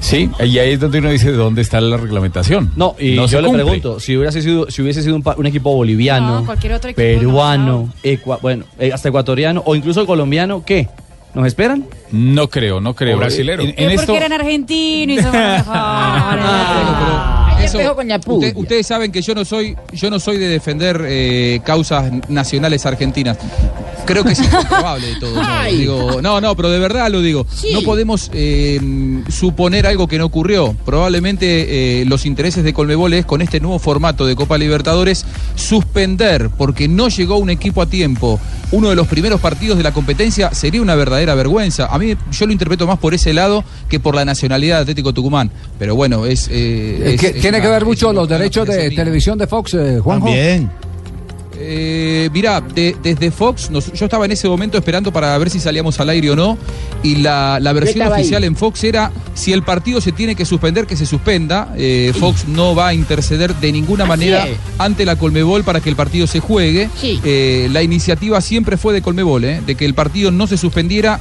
[0.00, 2.72] Sí, y ahí es donde uno dice dónde está la reglamentación.
[2.74, 3.64] No, y No yo le cumple.
[3.64, 6.90] pregunto, si hubiese sido, si hubiese sido un, pa- un equipo boliviano, No, cualquier otro
[6.90, 10.88] equipo peruano, ecua- bueno, eh, hasta ecuatoriano o incluso colombiano, ¿qué?
[11.34, 11.84] ¿Nos esperan?
[12.10, 13.16] No creo, no creo.
[13.16, 13.62] O brasilero.
[13.62, 15.64] En, en Es esto, porque eran argentinos y mejores.
[17.64, 17.78] Eso-
[18.36, 22.86] usted- ustedes saben que yo no soy, yo no soy de defender eh, causas nacionales
[22.86, 23.38] argentinas.
[24.06, 25.34] Creo que es improbable de todo.
[25.34, 25.42] ¿no?
[25.78, 27.46] Digo, no, no, pero de verdad lo digo.
[27.54, 27.68] Sí.
[27.72, 28.80] No podemos eh,
[29.28, 30.74] suponer algo que no ocurrió.
[30.84, 36.50] Probablemente eh, los intereses de Colmebol es con este nuevo formato de Copa Libertadores suspender
[36.56, 38.40] porque no llegó un equipo a tiempo.
[38.72, 41.86] Uno de los primeros partidos de la competencia sería una verdadera vergüenza.
[41.86, 45.12] A mí yo lo interpreto más por ese lado que por la nacionalidad de Atlético
[45.12, 45.50] Tucumán.
[45.78, 46.48] Pero bueno, es...
[46.50, 49.98] eh, es- que- es tiene que ver mucho los derechos de televisión de Fox, eh,
[50.02, 50.26] Juanjo.
[50.26, 50.70] También.
[51.62, 55.60] Eh, mirá, de- desde Fox, nos- yo estaba en ese momento esperando para ver si
[55.60, 56.56] salíamos al aire o no,
[57.02, 58.12] y la, la versión ahí.
[58.22, 62.12] oficial en Fox era, si el partido se tiene que suspender, que se suspenda, Eh,
[62.18, 64.56] Fox no va a interceder de ninguna Así manera es.
[64.78, 66.88] ante la Colmebol para que el partido se juegue.
[66.98, 67.20] Sí.
[67.24, 71.20] Eh, la iniciativa siempre fue de Colmebol, eh, de que el partido no se suspendiera.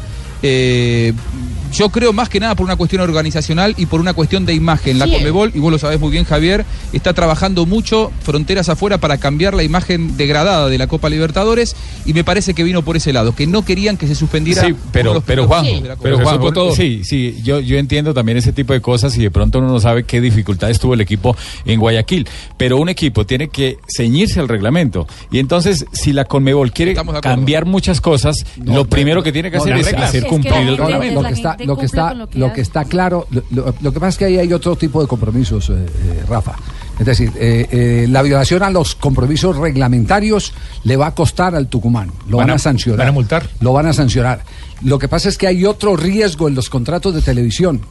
[1.72, 4.98] Yo creo más que nada por una cuestión organizacional y por una cuestión de imagen.
[5.00, 5.12] La Sí.
[5.14, 9.54] Colmebol, y vos lo sabés muy bien, Javier, está trabajando mucho fronteras afuera para cambiar
[9.54, 13.34] la imagen degradada de la Copa Libertadores y me parece que vino por ese lado,
[13.36, 14.64] que no querían que se suspendiera.
[14.64, 15.96] Sí, pero, los pero Juan, Copa.
[16.02, 16.76] pero Juan, supo todo.
[16.76, 19.80] sí, sí, yo, yo entiendo también ese tipo de cosas y de pronto uno no
[19.80, 22.28] sabe qué dificultades tuvo el equipo en Guayaquil,
[22.58, 27.66] pero un equipo tiene que ceñirse al reglamento y entonces si la Conmebol quiere cambiar
[27.66, 30.10] muchas cosas, lo primero que tiene que no, hacer es reglas.
[30.10, 31.16] hacer Es que cumplir el reglamento.
[31.16, 32.56] lo la que está, lo que está, con lo que lo hace.
[32.56, 35.08] que está claro, lo, lo- lo que pasa es que ahí hay otro tipo de
[35.08, 36.56] compromisos, eh, eh, Rafa.
[37.00, 40.52] Es decir, eh, eh, la violación a los compromisos reglamentarios
[40.84, 42.12] le va a costar al Tucumán.
[42.28, 43.00] Lo van, Van a- a sancionar.
[43.00, 43.50] van a multar.
[43.62, 44.44] Lo van a sancionar.
[44.84, 47.82] Lo que pasa es que hay otro riesgo en los contratos de televisión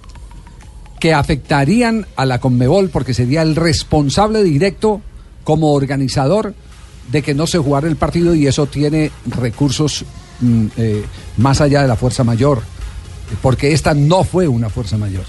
[1.00, 5.00] que afectarían a la Conmebol porque sería el responsable directo
[5.44, 6.54] como organizador
[7.10, 10.04] de que no se jugara el partido y eso tiene recursos
[10.40, 11.04] mm, eh,
[11.38, 12.62] más allá de la fuerza mayor,
[13.42, 15.24] porque esta no fue una fuerza mayor.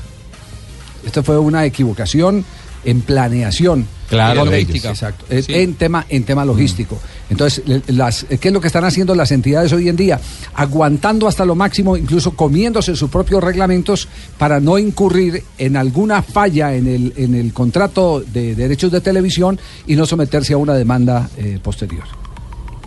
[1.06, 2.44] Esto fue una equivocación
[2.86, 3.86] en planeación.
[4.10, 4.90] Claro, logística.
[4.90, 5.26] Exacto.
[5.30, 6.98] eh, En tema, en tema logístico.
[7.30, 10.20] Entonces, las, ¿qué es lo que están haciendo las entidades hoy en día?
[10.56, 14.08] Aguantando hasta lo máximo, incluso comiéndose sus propios reglamentos
[14.38, 19.60] para no incurrir en alguna falla en el, en el contrato de derechos de televisión
[19.86, 22.06] y no someterse a una demanda eh, posterior.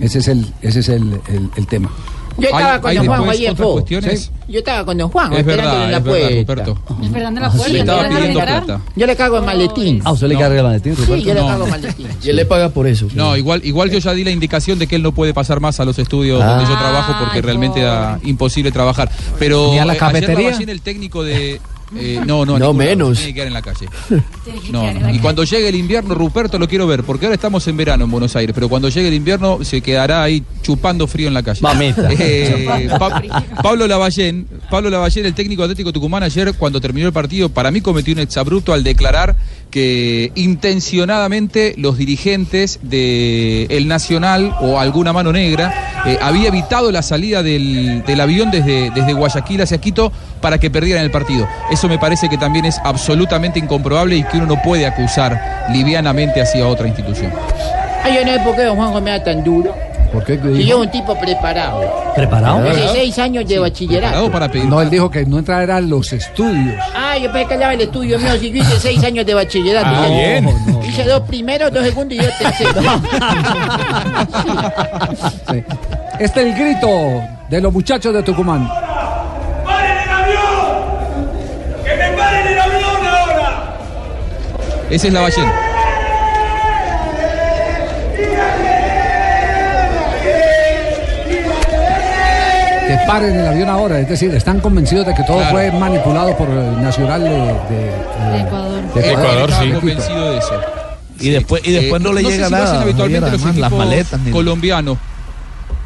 [0.01, 1.91] Ese es el, ese es el, el- el tema.
[2.39, 3.73] Yo estaba con don Juan ayer, po.
[3.75, 4.31] cuestiones?
[4.49, 7.05] Yo estaba con don Juan, Es esperándole verdad, en la es verdad, puerta.
[7.05, 8.81] Esperando la Sí, puerta.
[8.97, 10.03] Yo le cago el maletín.
[10.05, 12.07] Ah, usted le carga el maletín, Sí, yo le cago el maletín.
[12.23, 13.09] Y él le paga por eso.
[13.15, 15.81] No, igual, igual yo ya di la indicación de que él no puede pasar más
[15.81, 19.11] a los estudios donde yo trabajo porque realmente era imposible trabajar.
[19.39, 20.73] Pero ¿Ni a la eh, ayer cafetería?
[20.73, 21.61] El técnico de...
[21.97, 23.19] eh, no, no, No, menos.
[23.19, 23.87] Tiene que quedar en la calle.
[24.71, 25.11] No, no.
[25.15, 28.11] Y cuando llegue el invierno, Ruperto lo quiero ver, porque ahora estamos en verano en
[28.11, 31.61] Buenos Aires, pero cuando llegue el invierno se quedará ahí chupando frío en la calle.
[32.19, 33.23] Eh, Pa-
[33.63, 37.81] Pablo Lavallén, Pablo Lavallén, el técnico atlético Tucumán, ayer cuando terminó el partido, para mí
[37.81, 39.37] cometió un exabrupto al declarar
[39.73, 47.03] que intencionadamente los dirigentes de el Nacional o alguna mano negra eh, había evitado la
[47.03, 51.49] salida del, avión desde, desde Guayaquil hacia Quito para que perdieran el partido.
[51.71, 56.43] Eso me parece que también es absolutamente incomprobable y que uno no puede acusar livianamente
[56.43, 57.33] hacia otra institución.
[58.05, 59.75] Ay, yo no sé me da tan duro.
[60.13, 60.39] ¿Por qué?
[60.67, 61.81] Yo un tipo preparado.
[62.15, 62.63] ¿Preparado?
[62.65, 64.31] 16 años de bachillerato.
[64.69, 66.77] No, él dijo que no entrara a los estudios.
[66.95, 68.33] Ah, yo pensé que hablaba el estudio mío.
[68.39, 69.87] Si yo hice 6 años de bachillerato.
[69.89, 70.83] Ah, Hice- bien.
[70.87, 72.85] Hice dos primeros, dos segundos y dos terceros.
[75.51, 75.63] Sí.
[76.19, 76.89] Este es el grito
[77.49, 78.69] de los muchachos de Tucumán.
[81.85, 83.75] ¡Que me paren el avión ahora!
[84.91, 85.51] Ese es Lavallén.
[92.93, 93.99] Que paren el avión ahora.
[93.99, 98.95] Es decir, están convencidos de que todo fue manipulado por el Nacional de, de, Ecuador.
[98.95, 99.73] de Ecuador, de sí.
[99.73, 100.61] Convencido de eso.
[101.21, 104.21] Y después, y después no le sé llega si habitualmente Javier, los además, las maletas.
[104.31, 104.99] colombianos.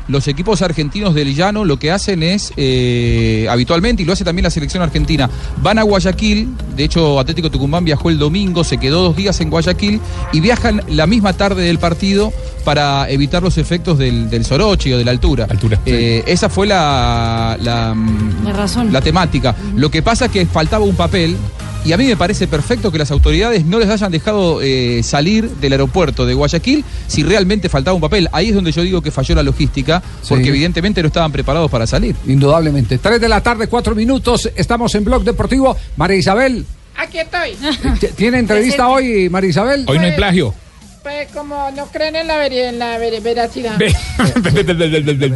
[0.08, 4.44] Los equipos argentinos del llano lo que hacen es, eh, habitualmente, y lo hace también
[4.44, 5.28] la selección argentina,
[5.62, 9.50] van a Guayaquil, de hecho Atlético Tucumán viajó el domingo, se quedó dos días en
[9.50, 10.00] Guayaquil,
[10.32, 12.32] y viajan la misma tarde del partido
[12.64, 15.46] para evitar los efectos del, del soroche o de la altura.
[15.86, 18.92] Eh, esa fue la, la, mm, La razón.
[18.92, 19.54] la temática.
[19.74, 21.36] Lo que pasa es que faltaba un papel
[21.84, 25.48] y a mí me parece perfecto que las autoridades no les hayan dejado eh, salir
[25.48, 28.28] del aeropuerto de Guayaquil si realmente faltaba un papel.
[28.32, 31.86] Ahí es donde yo digo que falló la logística porque evidentemente no estaban preparados para
[31.86, 32.16] salir.
[32.26, 32.98] Indudablemente.
[32.98, 34.50] Tres de la tarde, cuatro minutos.
[34.56, 35.76] Estamos en Blog Deportivo.
[35.96, 36.64] María Isabel,
[36.98, 37.50] Aquí estoy.
[38.00, 39.84] ¿t- ¿tiene entrevista hoy, María Isabel?
[39.86, 40.54] Hoy no hay plagio.
[41.02, 43.78] Pues como no creen en la, en la veracidad.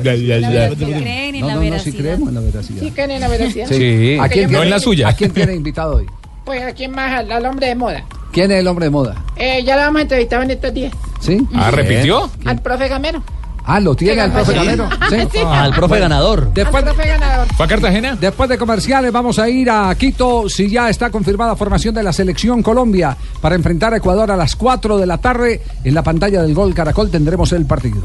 [0.01, 1.99] Creen en No, la no, no, sí veracidad.
[1.99, 2.83] creemos en la veracidad.
[2.83, 3.69] ¿Sí creen en la veracidad?
[3.69, 4.17] Sí.
[4.21, 5.09] ¿A quién, No en la suya.
[5.09, 6.07] ¿A quién tiene invitado hoy?
[6.51, 8.05] Pues a quién más, al, al hombre de moda.
[8.33, 9.15] ¿Quién es el hombre de moda?
[9.37, 10.93] Eh, ya lo vamos a entrevistar en estos días.
[11.21, 11.47] ¿Sí?
[11.55, 12.29] Ah, ¿repitió?
[12.45, 13.23] Al profe Gamero.
[13.65, 14.55] Ah, lo tiene al profe.
[14.55, 14.89] Gamero.
[15.11, 15.17] ¿Sí?
[15.31, 15.39] Sí.
[15.47, 16.53] Al profe ganador.
[16.53, 17.47] Después, Al profe ganador.
[17.55, 18.17] ¿Fue a Cartagena?
[18.21, 22.13] Después de comerciales vamos a ir a Quito si ya está confirmada formación de la
[22.13, 25.63] selección Colombia para enfrentar a Ecuador a las 4 de la tarde.
[25.85, 28.03] En la pantalla del Gol Caracol tendremos el partido.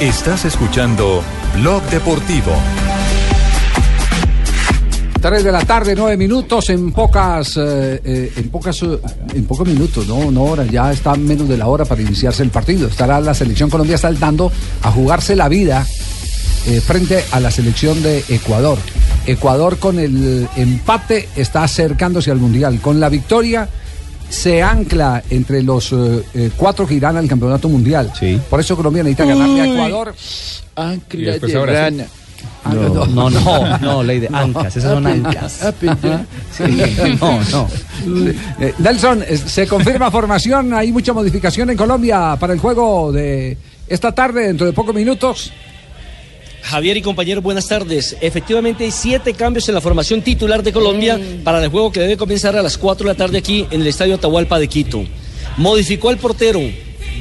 [0.00, 1.22] Estás escuchando
[1.54, 2.52] Blog Deportivo.
[5.20, 8.98] 3 de la tarde, 9 minutos en pocas, eh, eh, en pocas, eh,
[9.34, 12.50] en pocos minutos, no, no horas, ya está menos de la hora para iniciarse el
[12.50, 12.88] partido.
[12.88, 14.50] Estará la selección Colombia saltando
[14.82, 15.86] a jugarse la vida
[16.84, 18.78] frente a la selección de Ecuador.
[19.26, 22.80] Ecuador con el empate está acercándose al mundial.
[22.80, 23.68] Con la victoria
[24.30, 28.10] se ancla entre los eh, eh, cuatro que irán al campeonato mundial.
[28.48, 29.66] Por eso Colombia necesita ganarle a.
[29.66, 30.14] Ecuador.
[30.76, 32.06] Ancla de.
[32.64, 35.62] Ah, No, no, no, no, ley de ancas, esas son ancas.
[35.62, 36.26] Ah, perdón.
[36.56, 36.64] Sí,
[37.20, 37.68] no, no.
[38.60, 43.56] Eh, Nelson, eh, se confirma formación, hay mucha modificación en Colombia para el juego de
[43.88, 45.52] esta tarde, dentro de pocos minutos.
[46.62, 48.16] Javier y compañeros, buenas tardes.
[48.20, 52.16] Efectivamente hay siete cambios en la formación titular de Colombia para el juego que debe
[52.16, 55.04] comenzar a las 4 de la tarde aquí en el Estadio Atahualpa de Quito.
[55.56, 56.60] Modificó al portero.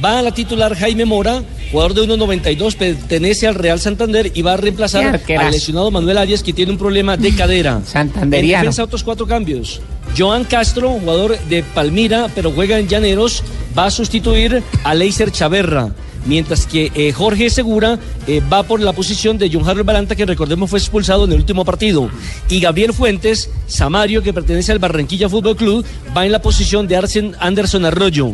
[0.04, 4.54] Va a la titular Jaime Mora jugador de 1.92, pertenece al Real Santander y va
[4.54, 7.82] a reemplazar al lesionado Manuel Arias, que tiene un problema de cadera.
[7.86, 8.62] Santanderiano.
[8.62, 9.82] En defensa, otros cuatro cambios.
[10.18, 13.44] Joan Castro, jugador de Palmira, pero juega en Llaneros,
[13.78, 15.92] va a sustituir a Leiser Chaverra.
[16.26, 20.26] Mientras que eh, Jorge Segura eh, va por la posición de John Harold Balanta, que
[20.26, 22.10] recordemos fue expulsado en el último partido.
[22.50, 26.98] Y Gabriel Fuentes, Samario, que pertenece al Barranquilla Fútbol Club, va en la posición de
[26.98, 28.34] Arsen Anderson Arroyo.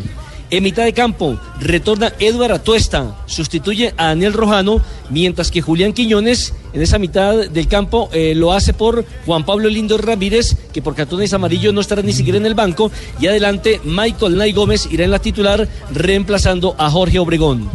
[0.52, 4.80] En mitad de campo retorna Eduard Atuesta, sustituye a Daniel Rojano,
[5.10, 9.70] mientras que Julián Quiñones en esa mitad del campo eh, lo hace por Juan Pablo
[9.70, 13.82] Lindo Ramírez, que por cartones amarillo no estará ni siquiera en el banco, y adelante
[13.84, 17.68] Michael Nay Gómez irá en la titular reemplazando a Jorge Obregón.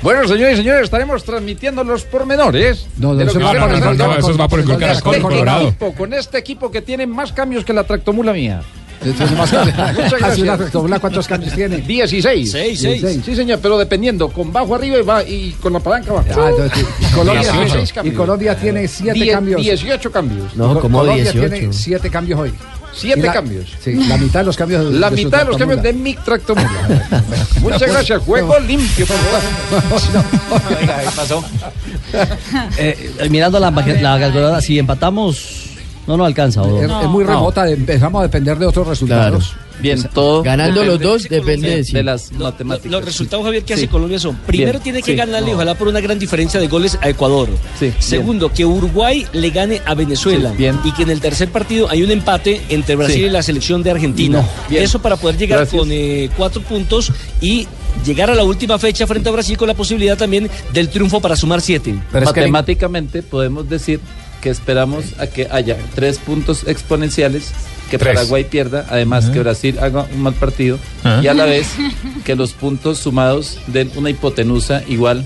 [0.00, 2.86] Bueno, señores y señores, estaremos transmitiendo los pormenores.
[2.98, 5.74] No, eso va no, eso va por el Caracol, este Colorado.
[5.96, 8.62] Con este equipo que tiene más cambios que la tractomula mía.
[9.18, 10.42] Muchas Muchas gracias.
[10.42, 11.00] gracias.
[11.00, 11.76] ¿Cuántos cambios tiene?
[11.86, 12.50] 16.
[12.50, 13.20] Seis, seis.
[13.24, 16.28] Sí, señor, pero dependiendo, con bajo arriba y, va, y con la palanca abajo.
[16.36, 18.16] Ah, entonces, y Colombia, 18 tiene, y cambios.
[18.16, 19.60] Colombia tiene siete Die- cambios.
[19.62, 20.56] 18 cambios.
[20.56, 22.52] No, Colombia tiene siete cambios hoy.
[22.96, 23.66] Siete la- cambios.
[23.82, 24.84] Sí, la mitad de los cambios.
[24.94, 26.70] La su mitad de los cambios de mi tractomula.
[27.60, 28.22] Muchas gracias.
[28.22, 30.00] Juego limpio, por favor.
[30.78, 30.86] ¿qué
[31.16, 31.44] pasó?
[32.78, 35.70] Eh, eh, mirando la, la calculadora, si empatamos,
[36.06, 36.62] no nos alcanza.
[36.62, 37.30] Es, es muy No.
[37.30, 39.54] remota, empezamos a depender de otros resultados.
[39.80, 42.92] Bien, todo Ganando depende los dos depende de, de las Lo- matemáticas.
[42.92, 43.80] Los resultados, Javier, que Sí.
[43.82, 45.16] hace Colombia son: primero Bien, tiene que sí.
[45.16, 47.48] ganarle, ojalá por una gran diferencia de goles a Ecuador.
[47.98, 50.52] Segundo, que Uruguay le gane a Venezuela.
[50.84, 53.22] Y que en el tercer partido hay un empate entre Brasil Sí.
[53.24, 54.42] y la selección de Argentina.
[54.42, 54.84] No, bien.
[54.84, 55.80] Eso para poder llegar Gracias.
[55.80, 57.66] con eh, cuatro puntos y
[58.06, 61.34] llegar a la última fecha frente a Brasil con la posibilidad también del triunfo para
[61.34, 61.96] sumar siete.
[62.12, 63.98] Matemáticamente podemos decir
[64.44, 67.52] que esperamos a que haya tres puntos exponenciales,
[67.90, 68.14] que Tres.
[68.14, 71.22] Paraguay pierda, además que Brasil haga un mal partido Ajá.
[71.22, 71.66] y a la vez
[72.26, 75.24] que los puntos sumados den una hipotenusa igual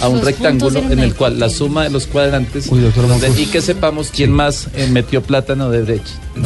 [0.00, 3.28] a un Los rectángulo en el cual la suma de los cuadrantes Uy, doctor donde-
[3.28, 3.42] Mocos.
[3.42, 6.14] y que sepamos quién más eh, metió plátano de brecha.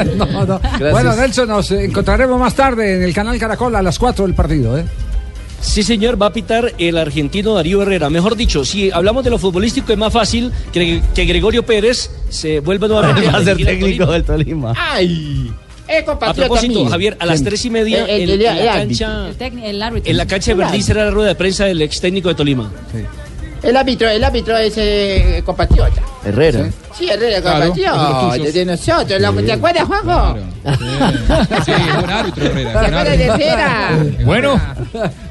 [0.16, 0.60] No, no.
[0.92, 4.78] Bueno, Nelson, nos encontraremos más tarde en el canal Caracol a las 4 del partido.
[4.78, 4.84] ¿eh?
[5.60, 8.08] Sí, señor, va a pitar el argentino Darío Herrera.
[8.10, 12.60] Mejor dicho, si hablamos de lo futbolístico, es más fácil que, que Gregorio Pérez se
[12.60, 14.12] vuelva nuevamente Va a ser técnico Tolima.
[14.12, 14.74] del Tolima.
[14.76, 15.50] ¡Ay!
[15.86, 16.88] Eh, A propósito, mío.
[16.88, 19.30] Javier, a las tres y media El- el- en, el- en el la cancha,
[20.04, 22.70] en la cancha de Verdí será la rueda de prensa del ex técnico de Tolima.
[23.62, 26.00] El árbitro, el árbitro es eh, compatriota.
[26.24, 26.68] Herrera.
[26.96, 28.26] Sí, Herrera, Claro, compatriota.
[28.28, 29.20] es de los de nosotros.
[29.20, 30.36] ¿lo- ¿Te acuerdas, Juanjo?
[31.64, 32.72] Sí, buen árbitro, Herrera.
[32.72, 33.98] ¿Te acuerdas de Herrera?
[34.24, 34.60] Bueno,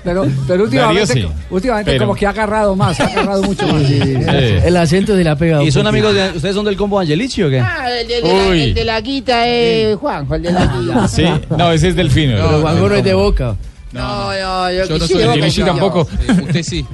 [0.04, 1.36] Pero, pero últimamente, Darío sí.
[1.50, 3.84] últimamente Pero- como que ha agarrado más, ha agarrado mucho más.
[3.89, 5.63] El acento de la pega.
[5.63, 7.60] ¿Y son amigos de ustedes son del combo Angelici o qué?
[7.60, 8.62] Ah, el de, de la, Uy.
[8.63, 11.08] el de la guita es Juanjo, el de la guita.
[11.08, 12.34] sí, no, ese es Delfino.
[12.36, 13.56] Pero Juan Gómez es de boca.
[13.92, 15.65] No, no, yo, Yo no sí, soy de Angelici yo.
[15.65, 16.08] tampoco.
[16.28, 16.86] Eh, Usted sí.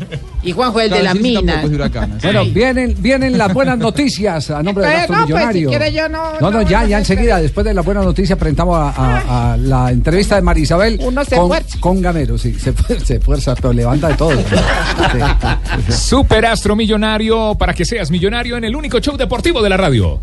[0.46, 1.66] Y Juanjo el de las minas.
[1.66, 1.76] así.
[2.24, 5.70] Bueno, vienen, vienen las buenas noticias a nombre de Eh, Astro no, pues, si Millonario.
[5.70, 8.78] quiere yo no- no, no, no, ya, ya enseguida, después de la buena noticia, presentamos
[8.78, 11.78] a, a- a la entrevista de Marisabel Uno se con, fuerza.
[11.80, 12.38] con Gamero.
[12.38, 14.32] Sí, se, se fuerza, pero levanta de todo.
[14.32, 15.92] Sí.
[15.92, 20.20] Super Astro Millonario para que seas millonario en el único show deportivo de la radio.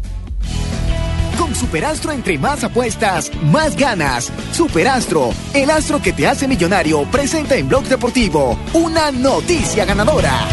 [1.43, 4.31] Con Superastro entre más apuestas, más ganas.
[4.53, 10.47] Superastro, el astro que te hace millonario, presenta en Blog Deportivo una noticia ganadora.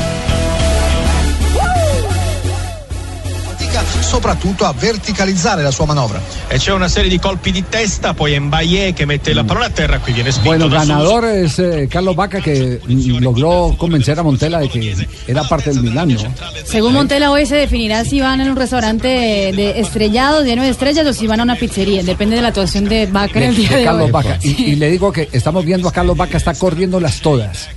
[3.70, 6.22] Fatica soprattutto a verticalizzare la sua manovra.
[6.48, 9.70] E c'è una serie di colpi di testa, poi Mbaye che mette la palla a
[9.70, 14.24] terra, qui viene spinto Bueno, ganador es eh, Carlos Vaca que mm, logró convencer a
[14.24, 16.34] Montela de que era parte del Milán, ¿no?
[16.64, 21.06] Según Montela, hoy se definirá si van a un restaurante de, estrellados, lleno de estrellas,
[21.06, 22.04] o si van a una pizzería.
[22.04, 24.12] Depende de la actuación de Vaca el día de de, Carlos hoy.
[24.12, 24.40] Vaca.
[24.42, 27.70] Y, y le digo que estamos viendo a Carlos Vaca, está corriéndolas todas.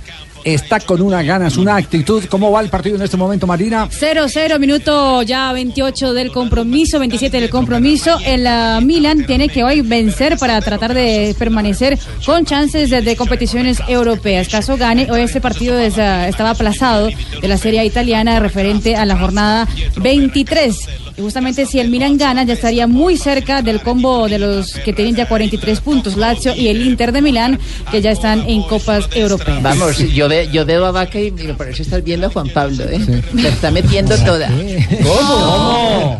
[0.43, 2.23] Está con unas ganas, una actitud.
[2.29, 3.87] ¿Cómo va el partido en este momento, Marina?
[3.89, 8.19] 0-0, minuto ya 28 del compromiso, 27 del compromiso.
[8.25, 13.79] El ah, Milan tiene que hoy vencer para tratar de permanecer con chances de, competiciones
[13.87, 14.49] europeas.
[14.49, 17.09] Caso gane, hoy este partido ah, estaba aplazado
[17.41, 19.67] de la Serie italiana referente a la jornada
[20.01, 20.89] 23.
[21.15, 24.93] Y justamente si el Milan gana, ya estaría muy cerca del combo de los que
[24.93, 27.59] tienen ya 43 puntos, Lazio y el Inter de Milán,
[27.91, 29.61] que ya están en copas europeas.
[29.61, 32.83] Vamos, yo, ve- yo veo a Vaca y me parece estar viendo a Juan Pablo,
[32.89, 32.99] ¿eh?
[33.33, 34.49] La está metiendo toda.
[35.03, 36.17] ¿Cómo?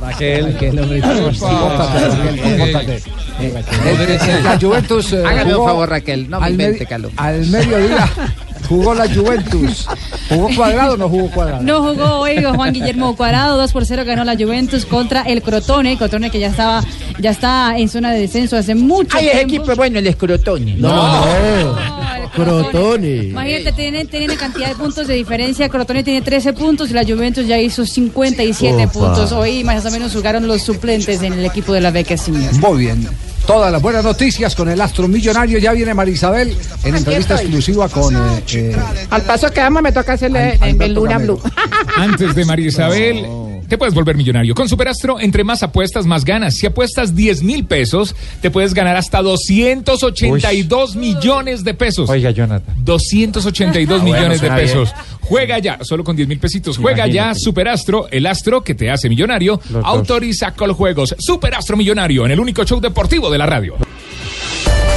[0.00, 0.56] Raquel.
[0.56, 3.02] Compórtate, Raquel, compórtate.
[3.40, 5.12] El- el- La Juventus.
[5.14, 7.12] eh, Hágame un favor, Raquel, no me al invente, Carlos.
[7.16, 8.10] Al mediodía
[8.70, 9.86] jugó la Juventus.
[10.28, 11.62] ¿Jugó cuadrado o no jugó cuadrado?
[11.62, 15.98] No jugó hoy Juan Guillermo Cuadrado, 2 por 0 ganó la Juventus contra el Crotone,
[15.98, 16.82] Crotone que ya estaba
[17.18, 19.40] ya está en zona de descenso hace mucho Ay, tiempo.
[19.40, 20.80] equipo es bueno, el escrotón.
[20.80, 23.16] No, el Crotone.
[23.24, 25.68] Imagínate, tienen, tienen cantidad de puntos de diferencia.
[25.68, 28.92] Crotone tiene 13 puntos y la Juventus ya hizo 57 Opa.
[28.92, 29.32] puntos.
[29.32, 32.52] Hoy más o menos jugaron los suplentes en el equipo de la Beca Senior.
[32.60, 33.06] Muy bien.
[33.46, 35.58] Todas las buenas noticias con el astro millonario.
[35.58, 38.14] Ya viene Marisabel en entrevista exclusiva con.
[38.14, 38.76] eh, eh,
[39.10, 41.40] Al paso que vamos me toca hacerle en, en Luna Blue.
[41.96, 43.26] Antes de María Isabel,
[43.70, 44.54] te puedes volver millonario.
[44.54, 46.56] Con Superastro, entre más apuestas, más ganas.
[46.56, 52.10] Si apuestas 10 mil pesos, te puedes ganar hasta 282 millones de pesos.
[52.10, 52.74] Oiga, Jonathan.
[52.84, 54.60] 282 Ah, bueno, millones de bien.
[54.60, 54.90] pesos.
[55.22, 56.76] Juega ya, solo con 10 mil pesitos.
[56.76, 57.40] Juega ya Imagínate.
[57.40, 59.60] Superastro, el astro que te hace millonario.
[59.70, 59.82] dos.
[59.84, 61.14] Autoriza Coljuegos.
[61.18, 63.76] Superastro Millonario, en el único show deportivo de la radio.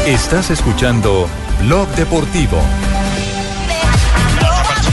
[0.07, 1.27] Estás escuchando
[1.61, 2.57] Blog Deportivo.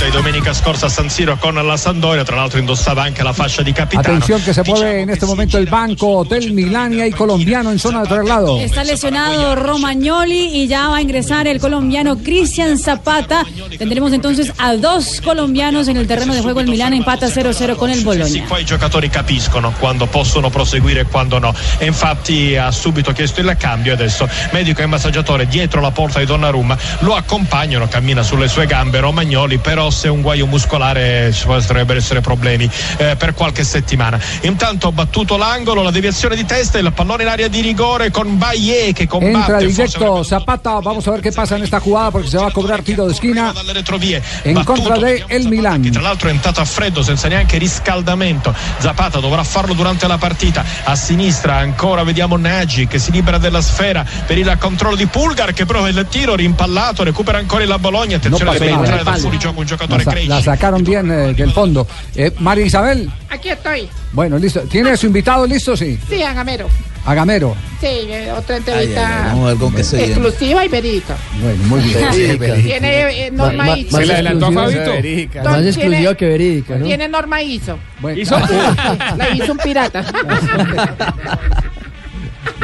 [0.01, 3.33] Partita di domenica scorsa a San Siro con la Sandoria, tra l'altro indossava anche la
[3.33, 4.17] fascia di capitano.
[4.17, 8.03] atención que se mueve en este momento el banco del Milania y colombiano en zona
[8.03, 8.59] de traslado.
[8.59, 13.45] Está lesionado Romagnoli y ya va a ingresar el colombiano Cristian Zapata.
[13.79, 16.61] Tendremos entonces a dos colombianos en el terreno de juego.
[16.61, 18.45] El Milán empata 0-0 con el Bologna.
[18.49, 21.55] Poi i giocatori capiscono quando possono proseguire e quando no.
[21.79, 26.21] E infatti ha subito chiesto il cambio e adesso medico e massaggiatore dietro la porta
[26.21, 31.33] di Donnarumma lo accompagnano, cammina sulle sue gambe Romagnoli, però se è un guaio muscolare
[31.33, 34.19] ci potrebbero essere problemi eh, per qualche settimana.
[34.43, 38.39] Intanto ha battuto l'angolo, la deviazione di testa, il pallone in area di rigore con
[38.39, 39.53] Baye che Entra combatte.
[39.53, 40.81] forse directo Zapata.
[40.81, 43.13] Vamos a ver qué pasa en esta jugada porque se va a cobrar tiro de
[43.13, 44.23] esquina dalle retrovie.
[44.45, 45.91] en contra de el Milán.
[45.91, 48.55] Tra l'altro è entrato a freddo senza neanche riscaldamento.
[48.79, 50.65] Zapata dovrà farlo durante la partita.
[50.85, 55.53] A sinistra ancora vediamo Nagy che si libera della sfera per il controllo di Pulgar
[55.53, 58.17] che prova il tiro rimpallato, recupera ancora il Bologna.
[58.17, 58.79] Attenzione No nada.
[58.81, 61.87] entrare dal fuorigioco un La, sa- la sacaron bien eh, del fondo.
[62.15, 63.89] Eh, María Isabel, Aquí estoy.
[64.13, 64.61] bueno, listo.
[64.63, 65.77] ¿Tiene su invitado listo?
[65.77, 65.99] Sí.
[66.09, 66.69] Sí, Agamero.
[67.07, 67.57] A Gamero.
[67.81, 69.81] Sí, eh, otra entrevista Ay, ay, viene.
[70.05, 71.17] exclusiva y verídica.
[71.41, 71.99] Bueno, muy bien.
[72.39, 72.55] Verídica.
[72.57, 73.91] Tiene eh, norma Ma- ISO.
[73.93, 75.43] más Se le adelantó a exclusiva- Fabito.
[75.45, 76.85] Más exclusiva que verídica, ¿no?
[76.87, 77.79] Tiene norma ISO.
[78.01, 78.39] Bueno, ¿Hizo?
[79.17, 80.05] La hizo un pirata.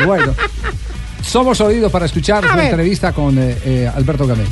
[0.04, 0.34] bueno.
[1.22, 2.66] Somos oídos para escuchar A su ver.
[2.66, 4.48] entrevista con eh, eh, Alberto Gamero.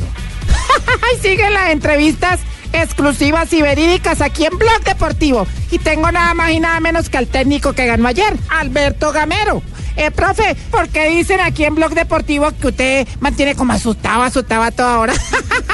[1.20, 2.40] Siguen las entrevistas
[2.72, 5.46] exclusivas y verídicas aquí en Blog Deportivo.
[5.70, 9.62] Y tengo nada más y nada menos que al técnico que ganó ayer, Alberto Gamero.
[9.96, 14.62] Eh, profe, ¿por qué dicen aquí en Blog Deportivo que usted mantiene como asustado, asustado
[14.62, 15.14] a toda hora?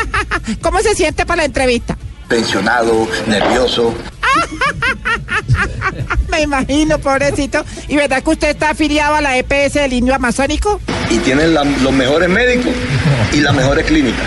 [0.62, 1.96] ¿Cómo se siente para la entrevista?
[2.28, 3.94] Pensionado, nervioso.
[6.30, 7.64] Me imagino, pobrecito.
[7.88, 10.80] ¿Y verdad que usted está afiliado a la EPS del Indio Amazónico?
[11.10, 12.72] Y tienen la- los mejores médicos
[13.32, 14.20] y las mejores clínicas.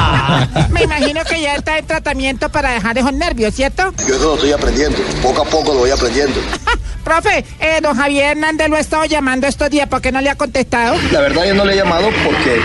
[0.70, 3.92] Me imagino que ya está en tratamiento para dejar esos nervios, ¿cierto?
[4.08, 4.98] Yo eso lo estoy aprendiendo.
[5.22, 6.40] Poco a poco lo voy aprendiendo.
[7.04, 10.28] Profe, eh, don Javier Hernández lo ha estado llamando estos días, ¿por qué no le
[10.30, 10.96] ha contestado?
[11.12, 12.60] La verdad yo no le he llamado porque,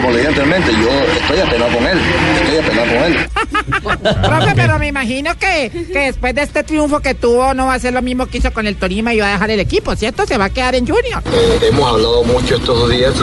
[0.00, 0.88] como le dije anteriormente, yo
[1.20, 1.98] estoy apenado con él.
[2.42, 3.28] Estoy apenado con él.
[4.22, 7.78] Profe, pero me imagino que, que después de este triunfo que tuvo no va a
[7.78, 10.26] ser lo mismo que hizo con el Torima y va a dejar el equipo, ¿cierto?
[10.26, 11.22] Se va a quedar en Junior.
[11.32, 13.14] Eh, hemos hablado mucho estos dos días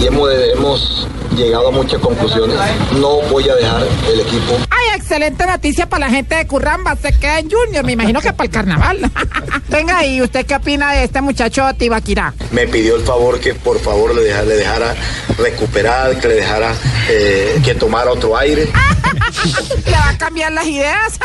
[0.00, 2.56] y, y hemos, hemos llegado a muchas conclusiones.
[3.00, 4.58] No voy a dejar el equipo.
[4.70, 8.32] Ay, excelente noticia para la gente de Curramba, se queda en Junior, me imagino que
[8.32, 8.98] para el carnaval.
[9.68, 12.34] Venga, ¿y usted qué opina de este muchacho Tibaquirá?
[12.50, 14.94] me pidió el favor que por favor le dejara, le dejara
[15.38, 16.72] recuperar, que le dejara
[17.08, 18.68] eh, que tomara otro aire.
[19.86, 21.18] ¿Le va a cambiar las ideas?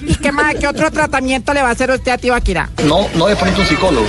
[0.00, 2.70] ¿Y qué más, qué otro tratamiento le va a hacer usted a Tibaquirá?
[2.84, 4.06] No, no de pronto un psicólogo.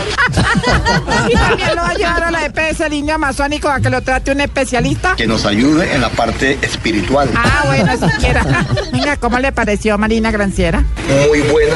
[1.29, 4.01] ¿Y también lo va a llevar a la EPS el Indio Amazónico a que lo
[4.01, 5.15] trate un especialista?
[5.15, 7.29] que nos ayude en la parte espiritual.
[7.35, 8.45] Ah, bueno, siquiera.
[8.91, 10.83] Venga, ¿cómo le pareció Marina Granciera?
[11.27, 11.73] Muy buena.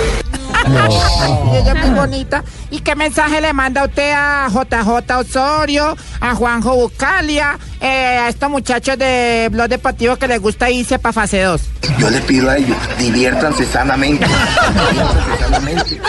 [1.53, 2.43] Y muy bonita.
[2.71, 8.49] ¿Y qué mensaje le manda usted a JJ Osorio, a Juanjo Bucalia, eh, a estos
[8.49, 11.61] muchachos de Blog Deportivo que les gusta irse para fase 2?
[11.99, 14.25] Yo les pido a ellos, diviértanse sanamente.
[14.25, 16.01] Diviértanse sanamente.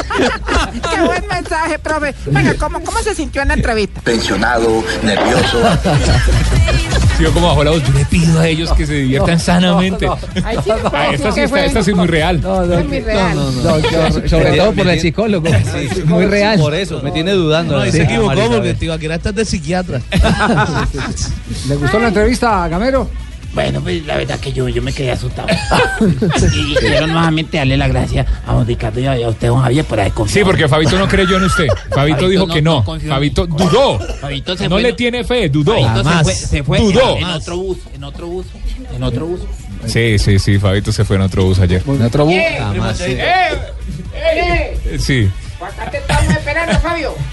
[0.90, 2.14] Qué buen mensaje, profe.
[2.26, 4.00] Venga, ¿cómo, cómo se sintió en la entrevista?
[4.02, 5.58] Pensionado, nervioso.
[7.20, 10.08] Yo como bajo la voz, yo le pido a ellos que se diviertan sanamente.
[10.44, 12.36] Ahí sí, no Ah, esta sí está, esta sí es muy real.
[12.38, 13.38] Es muy real.
[13.62, 15.48] Sobre, sobre todo por el psicólogo.
[16.06, 16.58] Muy real.
[16.58, 17.78] Por eso, me tiene dudando.
[17.78, 18.76] No, y se equivocó porque Isabel.
[18.76, 20.00] Tibaquirá está de psiquiatra.
[21.68, 23.08] ¿Le gustó la entrevista a Gamero?
[23.54, 25.46] Bueno, pues la verdad que yo, yo me quedé asustado.
[26.54, 29.84] y quiero nuevamente darle las gracias a don Ricardo y a a usted, don Javier,
[29.84, 30.46] por haber Sí, confiado.
[30.48, 31.66] porque Fabito no creyó en usted.
[31.90, 32.82] Fabito dijo que no.
[32.82, 33.98] Fabito dudó.
[34.20, 35.72] Fabito se No fue- le tiene fe, dudó.
[35.80, 37.16] Fabito se fue, se fue Dudó.
[37.16, 38.46] en, en otro bus, en otro bus,
[38.94, 39.40] en otro bus.
[39.86, 41.82] Sí, sí, sí, Fabito se fue en otro bus ayer.
[41.86, 42.34] En otro bus.
[42.34, 42.56] ¡Eh!
[42.58, 43.04] Jamás, sí.
[43.06, 43.48] ¡Eh!
[44.14, 44.98] ¡Eh!
[44.98, 45.30] Sí.
[45.60, 47.14] Acá te estamos esperando, Fabio.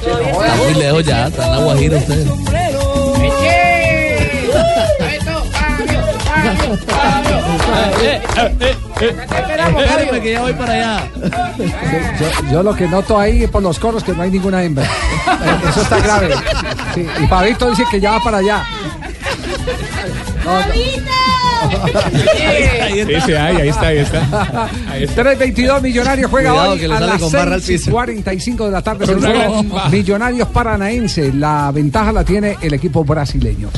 [0.00, 2.26] Está muy lejos ya, está en la Guajira ustedes.
[6.44, 8.20] ¡Eche!
[8.38, 8.78] ¡Fabito!
[9.00, 11.08] Espérame que ya voy para allá.
[12.20, 14.86] Yo, yo lo que noto ahí por los coros que no hay ninguna hembra.
[15.68, 16.34] Eso está grave.
[16.94, 18.64] Sí, y Pavito dice que ya va para allá.
[23.08, 24.68] Ese ahí, ahí está, ahí está.
[25.14, 27.90] 322 Millonarios juega Cuidado hoy a sale las con barra al 6 piso.
[27.90, 29.06] 45 de la tarde.
[29.90, 31.32] Millonarios Paranaense.
[31.32, 33.70] La ventaja la tiene el equipo brasileño.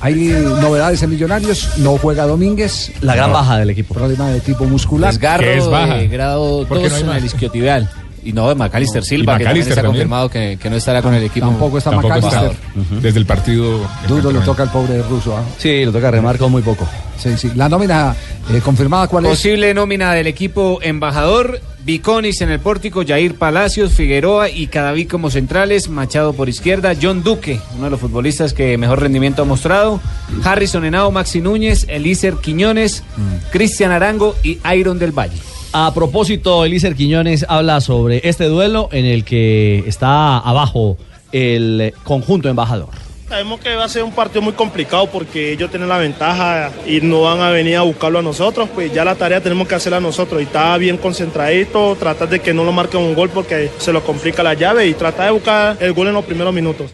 [0.00, 1.78] Hay novedades en Millonarios.
[1.78, 2.92] No juega Domínguez.
[3.00, 3.94] La gran baja del equipo.
[3.94, 5.10] Problema de tipo muscular.
[5.10, 5.94] Desgarro Que es baja.
[5.96, 7.90] de grado Porque 2 no en el isquiotibial.
[8.24, 9.86] Y no de Macalister Silva, Y que está también.
[9.86, 11.46] confirmado que, que no estará con el equipo.
[11.46, 12.26] Tampoco está Tampoco está.
[12.42, 13.00] McAllister.
[13.02, 13.80] Desde el partido.
[14.08, 15.36] Duro le toca al pobre ruso.
[15.36, 15.42] ¿ah?
[15.58, 16.86] Sí, lo toca remarco muy poco.
[17.18, 17.50] Sí, sí.
[17.54, 18.14] La nómina
[18.52, 19.30] eh, confirmada, ¿cuál es?
[19.30, 25.28] Posible nómina del equipo embajador, Viconis en el pórtico, Jair Palacios, Figueroa y Cadaví como
[25.30, 30.00] centrales, Machado por izquierda, John Duque, uno de los futbolistas que mejor rendimiento ha mostrado,
[30.44, 33.02] Harrison Henao, Maxi Núñez, Elícer Quiñones,
[33.50, 35.38] Cristian Arango y Iron del Valle.
[35.72, 40.96] A propósito, Elícer Quiñones habla sobre este duelo en el que está abajo
[41.30, 42.88] el conjunto embajador.
[43.28, 47.02] Sabemos que va a ser un partido muy complicado porque ellos tienen la ventaja y
[47.02, 50.00] no van a venir a buscarlo a nosotros, pues ya la tarea tenemos que hacerla
[50.00, 53.92] nosotros y está bien concentradito, tratar de que no lo marquen un gol porque se
[53.92, 56.90] lo complica la llave y tratar de buscar el gol en los primeros minutos.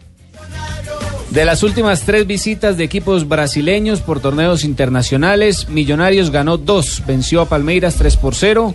[1.35, 7.41] De las últimas tres visitas de equipos brasileños por torneos internacionales, Millonarios ganó dos, venció
[7.41, 8.73] a Palmeiras 3 por 0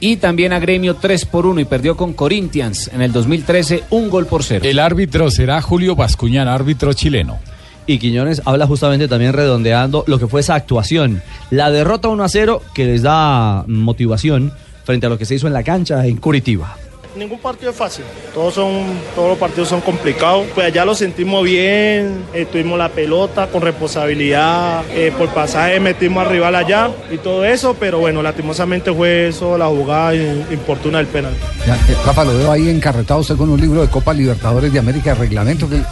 [0.00, 4.08] y también a Gremio 3 por 1 y perdió con Corinthians en el 2013 un
[4.08, 4.64] gol por cero.
[4.64, 7.40] El árbitro será Julio Bascuñán, árbitro chileno.
[7.86, 11.20] Y Quiñones habla justamente también redondeando lo que fue esa actuación.
[11.50, 14.54] La derrota 1 a 0 que les da motivación
[14.84, 16.77] frente a lo que se hizo en la cancha en Curitiba.
[17.16, 18.84] Ningún partido es fácil, todos, son,
[19.16, 23.60] todos los partidos son complicados, pues allá lo sentimos bien, eh, tuvimos la pelota con
[23.62, 29.28] responsabilidad, eh, por pasaje metimos al rival allá y todo eso, pero bueno, lastimosamente fue
[29.28, 31.32] eso la jugada importuna del penal.
[31.66, 34.78] Ya, eh, Rafa, lo veo ahí encarretado usted con un libro de Copa Libertadores de
[34.78, 35.68] América de reglamento.
[35.68, 35.82] ¿Qué,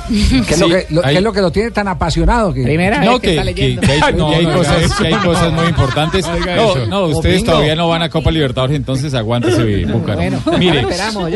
[0.47, 2.53] qué es, lo que, lo- es lo que lo tiene tan apasionado?
[2.55, 2.61] Que...
[3.05, 4.97] no, que, que- que hay, No, que hay no, cosas, no.
[4.97, 6.27] que hay cosas muy importantes.
[6.29, 6.87] Oiga No, eso.
[6.87, 10.17] no, ustedes todavía no van a Copa Libertadores, entonces aguántese, Búcaro.
[10.19, 10.85] Bueno, mire,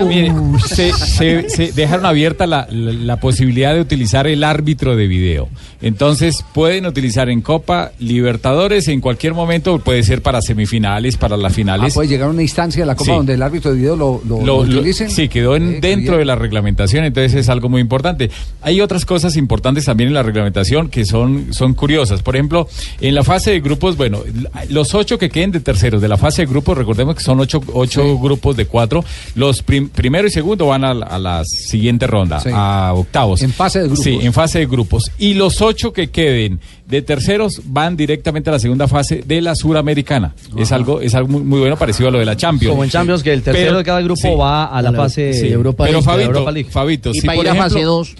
[0.06, 0.32] mire,
[0.66, 5.48] se, se- se dejaron abierta la, la- la posibilidad de utilizar el árbitro de video.
[5.82, 11.52] Entonces pueden utilizar en Copa Libertadores en cualquier momento, puede ser para semifinales, para las
[11.52, 11.94] Ah, finales.
[11.94, 13.16] puede llegar a una instancia de la Copa Sí.
[13.16, 16.24] donde el árbitro de video lo, lo, Lo- lo sí, quedó en- Eh, dentro de
[16.24, 18.30] la reglamentación, entonces es algo muy importante.
[18.60, 22.22] Hay otras cosas importantes también en la reglamentación que son, son curiosas.
[22.22, 22.68] Por ejemplo,
[23.00, 24.20] en la fase de grupos, bueno,
[24.68, 27.60] los ocho que queden de terceros de la fase de grupos, recordemos que son ocho,
[27.72, 29.02] ocho grupos de cuatro.
[29.34, 32.50] Los prim- primero y segundo van a, la- a la siguiente ronda, Sí.
[32.52, 33.40] a octavos.
[33.42, 34.04] En fase de grupos.
[34.04, 35.10] Sí, en fase de grupos.
[35.18, 39.54] Y los ocho que queden de terceros van directamente a la segunda fase de la
[39.54, 40.34] Suramericana.
[40.58, 42.70] Es algo, es algo muy, muy bueno, parecido a lo de la Champions.
[42.72, 44.34] Como en Champions, que el tercero Pero- de cada grupo sí.
[44.38, 45.42] va a la fase Sí.
[45.48, 46.70] de Europa Pero League, de Fabito, Europa League.
[46.70, 48.14] Fabito, Y si para por ir a ejemplo, fase dos.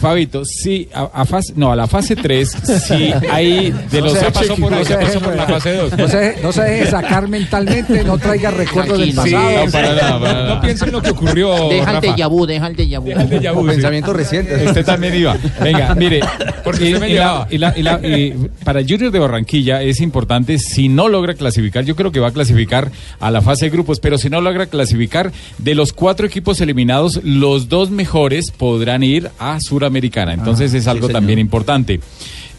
[0.00, 2.48] Fabito, sí, a, a fase, no, a la fase 3,
[2.86, 5.74] sí hay de los se ocho pasó por equipos- ahí, ya pasó por la fase
[5.74, 5.98] dos.
[5.98, 9.64] No se, no se deje sacar mentalmente, no traiga recuerdos del Sí, pasado.
[9.66, 10.54] no, para nada, para nada.
[10.54, 11.68] No piensen en lo que ocurrió.
[11.68, 13.06] Deja el déjà vu, deja el déjà vu.
[13.08, 13.68] Deja el déjà vu, O sí.
[13.70, 14.66] pensamientos recientes.
[14.68, 15.36] Usted también iba.
[15.62, 16.20] Venga, mire,
[16.64, 17.46] porque y la- llevaba.
[17.50, 18.34] y la- y la- y
[18.64, 22.32] para Junior de Barranquilla es importante, si no logra clasificar, yo creo que va a
[22.32, 26.60] clasificar a la fase de grupos, pero si no logra clasificar, de los cuatro equipos
[26.60, 30.34] eliminados, los dos mejores podrán ir a Suramericana.
[30.34, 32.00] Entonces Ah, es algo sí, también importante.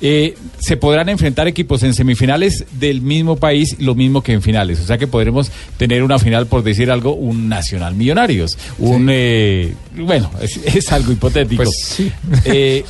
[0.03, 4.80] Eh, se podrán enfrentar equipos en semifinales del mismo país, lo mismo que en finales.
[4.80, 8.57] O sea que podremos tener una final, por decir algo, un Nacional Millonarios.
[8.80, 11.63] Un, eh, bueno, es, es algo hipotético.
[12.45, 12.84] Eh,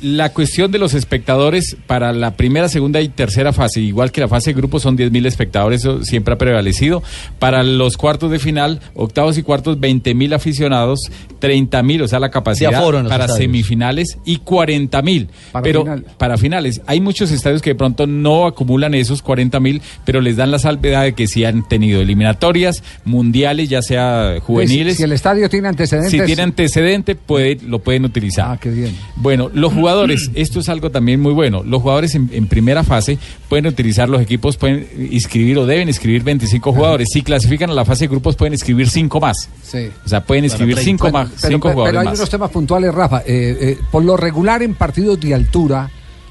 [0.00, 4.28] la cuestión de los espectadores para la primera, segunda y tercera fase, igual que la
[4.28, 7.02] fase de grupo, son 10.000 espectadores, eso siempre ha prevalecido.
[7.38, 11.00] Para los cuartos de final, octavos y cuartos, 20.000 aficionados,
[11.40, 13.36] 30.000, o sea, la capacidad para estadios.
[13.36, 15.28] semifinales y 40.000.
[15.52, 16.04] Para Pero final.
[16.16, 20.50] para finales, hay muchos estadios que de pronto no acumulan esos 40.000, pero les dan
[20.50, 24.96] la salvedad de que sí han tenido eliminatorias, mundiales, ya sea juveniles.
[24.96, 26.12] Si el estadio tiene antecedentes.
[26.12, 28.50] Si tiene antecedente, puede, lo pueden utilizar.
[28.50, 28.96] Ah, qué bien.
[29.16, 29.87] Bueno, los jugadores,
[30.34, 31.62] esto es algo también muy bueno.
[31.64, 33.18] Los jugadores en, en primera fase
[33.48, 37.08] pueden utilizar los equipos, pueden inscribir o deben inscribir 25 jugadores.
[37.12, 39.48] Si clasifican a la fase de grupos, pueden inscribir 5 más.
[39.62, 39.88] Sí.
[40.04, 42.18] O sea, pueden inscribir 5 Bueno, más, pero, cinco pero- jugadores pero hay más.
[42.18, 43.18] unos temas puntuales, Rafa.
[43.20, 43.24] Eh,
[43.60, 45.90] eh, por lo regular, en partidos de altura,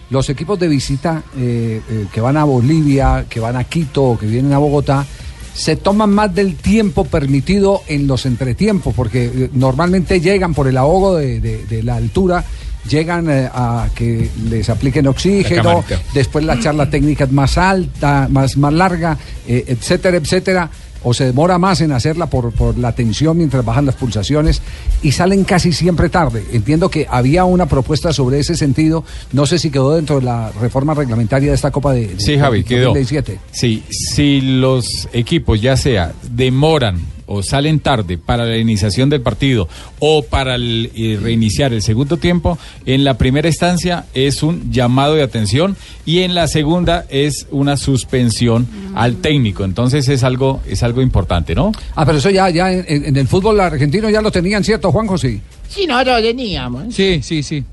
[0.09, 1.81] los equipos de visita eh,
[2.13, 5.05] que van a Bolivia, que van a Quito que vienen a Bogotá,
[5.53, 11.15] se toman más del tiempo permitido en los entretiempos, porque normalmente llegan por el ahogo
[11.17, 12.45] de, de- de la altura,
[12.87, 15.83] llegan eh, a que les apliquen oxígeno,
[16.13, 19.17] después la charla técnica es más alta, más, más larga,
[19.47, 20.69] eh, etcétera, etcétera,
[21.03, 24.61] o se demora más en hacerla por, por la tensión mientras bajan las pulsaciones
[25.01, 26.43] y salen casi siempre tarde.
[26.51, 30.51] Entiendo que había una propuesta sobre ese sentido, no sé si quedó dentro de la
[30.59, 32.87] reforma reglamentaria de esta Copa de, de Sí, Javi, quedó.
[32.87, 33.39] 2017.
[33.51, 39.67] Sí, si los equipos ya sea demoran o salen tarde para la iniciación del partido
[39.99, 45.13] o para el, eh, reiniciar el segundo tiempo, en la primera instancia es un llamado
[45.15, 49.63] de atención y en la segunda es una suspensión al técnico.
[49.65, 51.71] Entonces es algo es algo importante, ¿no?
[51.95, 55.07] Ah, pero eso ya, ya en, en el fútbol argentino ya lo tenían, ¿cierto, Juan
[55.07, 55.41] José?
[55.69, 56.95] Sí, no, lo teníamos.
[56.95, 57.63] Sí, sí, sí.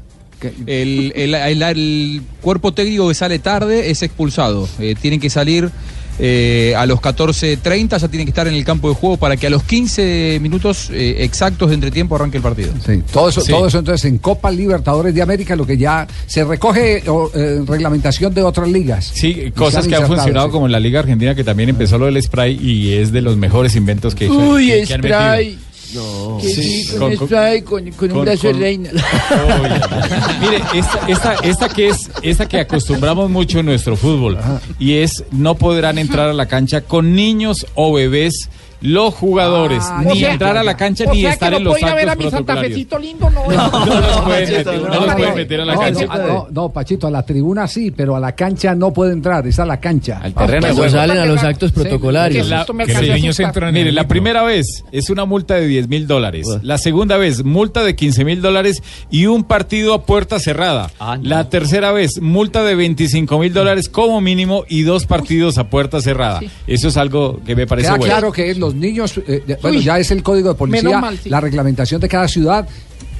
[0.66, 4.68] El, el- el- el cuerpo técnico que sale tarde es expulsado.
[4.78, 5.70] Eh, tienen que salir
[6.18, 9.46] eh, a los 14.30, ya tienen que estar en el campo de juego para que
[9.46, 12.72] a los 15 minutos eh, exactos de entretiempo arranque el partido.
[12.84, 13.50] Sí, todo eso, Sí.
[13.52, 17.60] todo eso entonces en Copa Libertadores de América, lo que ya se recoge o, eh,
[17.66, 19.10] reglamentación de otras ligas.
[19.14, 20.52] Sí, cosas que han funcionado sí.
[20.52, 23.36] como en la Liga Argentina, que también empezó lo del spray y es de los
[23.36, 25.18] mejores inventos que, Uy, que- que han metido.
[25.20, 25.58] spray.
[25.94, 26.38] No.
[26.40, 28.90] Que Sí, con, con- con- con, un brazo de reina.
[30.40, 34.38] Mire, esta, esta, esta que es, esta que acostumbramos mucho en nuestro fútbol
[34.78, 38.48] y es no podrán entrar a la cancha con niños o bebés
[38.84, 41.64] los jugadores, Ah, ni o sea, entrar a la cancha ni estar que no en
[41.64, 42.74] los puedo ir a ver a actos mi Santa protocolarios.
[42.78, 43.44] Fecito lindo, no.
[43.94, 46.06] No los pueden meter, no los no, pueden meter a la no, cancha.
[46.06, 49.46] No, no, no, Pachito, a la tribuna sí, pero a la cancha no puede entrar,
[49.46, 50.20] es a la cancha.
[50.22, 50.90] Al terreno de juego.
[50.90, 52.46] salen a los actos protocolarios.
[53.72, 56.46] Mire, la primera vez es una multa de 10 mil dólares.
[56.62, 60.90] La segunda vez, multa de 15 mil dólares y un partido a puerta cerrada.
[61.22, 66.00] La tercera vez, multa de 25 mil dólares como mínimo y dos partidos a puerta
[66.00, 66.40] cerrada.
[66.66, 68.12] Eso es algo que me parece Queda bueno.
[68.12, 71.28] claro que los niños, eh, bueno, ya es el código de policía, menos mal, sí.
[71.30, 72.66] la reglamentación de cada ciudad,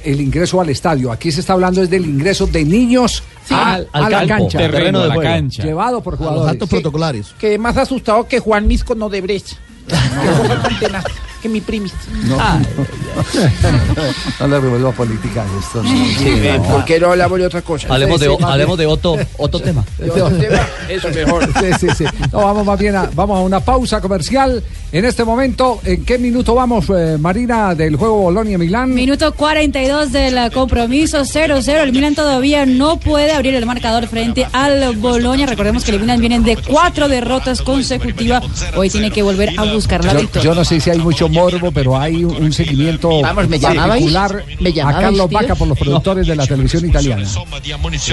[0.03, 1.11] el ingreso al estadio.
[1.11, 4.57] Aquí se está hablando es del ingreso de niños a, al a la campo, cancha.
[4.59, 5.29] terreno de a la juego.
[5.29, 5.63] cancha.
[5.63, 6.57] Llevado por jugadores.
[6.69, 7.33] protocolarios.
[7.39, 9.55] Quedé más asustado que Juan Misco no de Brecha.
[9.87, 11.05] Que tenaz,
[11.45, 11.93] que mi primis.
[12.23, 12.37] No,
[14.39, 15.83] no le revuelvo a política a esto.
[15.83, 16.63] no.
[16.63, 17.87] ¿Por qué no hablamos de otra cosa?
[17.93, 19.83] Hablemos de, hablemos de otro, otro tema.
[19.99, 21.45] De otro tema, Eso mejor.
[21.55, 22.05] Sí, sí, sí.
[22.31, 24.63] No, vamos más bien a, vamos a una pausa comercial.
[24.91, 28.93] En este momento, ¿en qué minuto vamos, eh, Marina, del juego Bolonia-Milán?
[28.93, 31.67] Minuto 42 del compromiso 0-0.
[31.83, 35.45] El Milan todavía no puede abrir el marcador frente al Boloña.
[35.45, 38.43] Recordemos que el Milan viene de cuatro derrotas consecutivas.
[38.75, 40.49] Hoy tiene que volver a buscar la Yo, victoria.
[40.49, 44.43] yo no sé si hay mucho morbo, pero hay un, un seguimiento Vamos, ¿me particular
[44.59, 45.39] ¿Me a Carlos tío?
[45.39, 47.27] Vaca por los productores de la televisión italiana.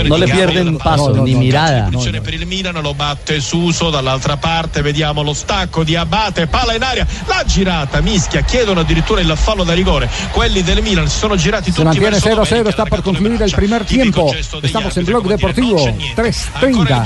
[0.05, 1.91] No le pierden paso, ni mirada.
[2.23, 6.83] Per il Milan, lo batte Suso dall'altra parte, vediamo lo stacco di Abate, palla in
[6.83, 10.09] aria, la girata, mischia, chiedono addirittura il fallo da rigore.
[10.31, 13.53] Quelli del Milan si sono girati Se tutti mantiene verso 0-0, está por concluir el
[13.53, 14.35] primer tiempo.
[14.63, 17.03] Estamos en Blog Deportivo 3.30.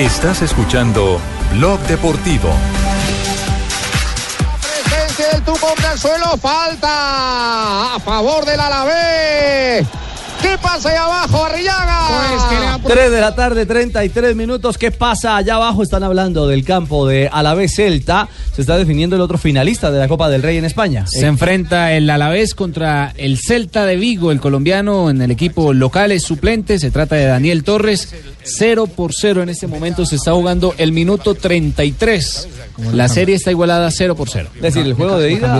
[0.00, 1.20] Estás escuchando
[1.52, 2.48] Blog Deportivo.
[4.62, 9.86] Presencia del tubo del suelo, falta a favor del Alavés.
[10.42, 12.78] ¿Qué pasa ahí abajo, Arrillaga?
[12.86, 14.78] 3 de la tarde, 33 minutos.
[14.78, 15.82] ¿Qué pasa allá abajo?
[15.82, 18.28] Están hablando del campo de Alavés Celta.
[18.54, 21.06] Se está definiendo el otro finalista de la Copa del Rey en España.
[21.06, 26.12] Se enfrenta el Alavés contra el Celta de Vigo, el colombiano en el equipo local
[26.12, 30.32] es suplente, se trata de Daniel Torres, 0 por 0 en este momento se está
[30.32, 32.48] jugando el minuto 33.
[32.94, 34.48] La serie está igualada 0 por 0.
[34.56, 35.54] Es decir, el juego de ida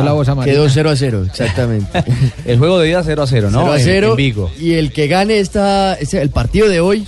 [0.44, 2.04] Quedó 0 a 0, exactamente.
[2.46, 3.60] el juego de ida 0 a 0, ¿no?
[3.60, 4.10] 0 a En- 0.
[4.10, 4.50] en Vigo.
[4.58, 7.06] Y el que gane esta, ese- el partido de hoy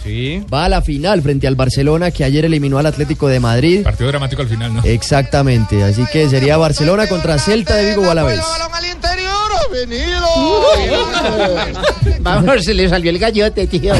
[0.53, 3.83] va a la final frente al Barcelona que ayer eliminó al Atlético de Madrid.
[3.83, 4.83] Partido dramático al final, ¿no?
[4.85, 8.41] Exactamente, así que sería Barcelona contra Celta de Vigo o a la vez.
[12.21, 13.95] Vamos, se le salió el gallote, tío.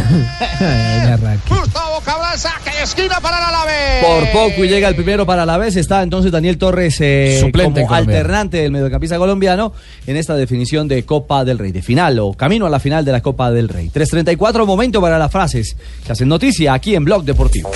[1.49, 4.05] Gustavo Cabral saca esquina para el Alavés.
[4.05, 5.77] Por poco y llega el primero para la vez.
[5.77, 9.73] Está entonces Daniel Torres eh, Suplente en como alternante del mediocampista colombiano
[10.07, 13.13] en esta definición de Copa del Rey, de final o camino a la final de
[13.13, 13.91] la Copa del Rey.
[13.93, 17.71] 3.34, momento para las frases que hacen noticia aquí en Blog Deportivo.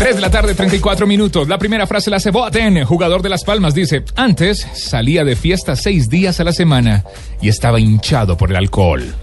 [0.00, 1.46] 3 de la tarde, 34 minutos.
[1.46, 3.74] La primera frase la hace Boateng, jugador de Las Palmas.
[3.74, 7.04] Dice, antes salía de fiesta seis días a la semana
[7.42, 9.14] y estaba hinchado por el alcohol.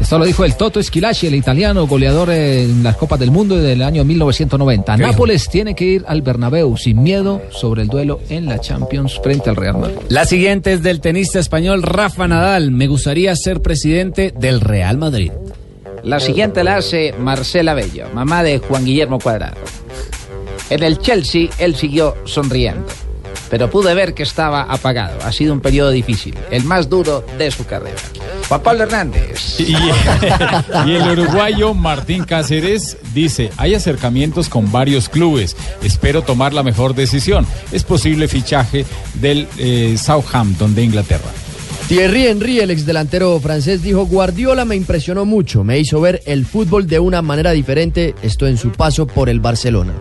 [0.00, 3.80] Esto lo dijo el Toto Esquilaci, el italiano goleador en las Copas del Mundo del
[3.80, 4.96] año 1990.
[4.96, 5.12] ¿Qué dijo?
[5.12, 9.50] Nápoles tiene que ir al Bernabéu sin miedo sobre el duelo en la Champions frente
[9.50, 9.98] al Real Madrid.
[10.08, 12.72] La siguiente es del tenista español Rafa Nadal.
[12.72, 15.30] Me gustaría ser presidente del Real Madrid.
[16.02, 19.56] La siguiente la hace Marcela Bello, mamá de Juan Guillermo Cuadrado.
[20.70, 22.86] En el Chelsea, él siguió sonriendo.
[23.50, 25.18] pero pude ver que estaba apagado.
[25.22, 27.96] Ha sido un periodo difícil, el más duro de su carrera.
[28.48, 29.60] Juan Pablo Hernández.
[29.60, 29.72] Y,
[30.90, 36.94] y el uruguayo Martín Cáceres dice, hay acercamientos con varios clubes, espero tomar la mejor
[36.94, 37.46] decisión.
[37.70, 38.84] Es posible fichaje
[39.14, 41.30] del eh, Southampton de Inglaterra.
[41.88, 46.46] Thierry Henry, el ex delantero francés, dijo, Guardiola me impresionó mucho, me hizo ver el
[46.46, 49.92] fútbol de una manera diferente, esto en su paso por el Barcelona.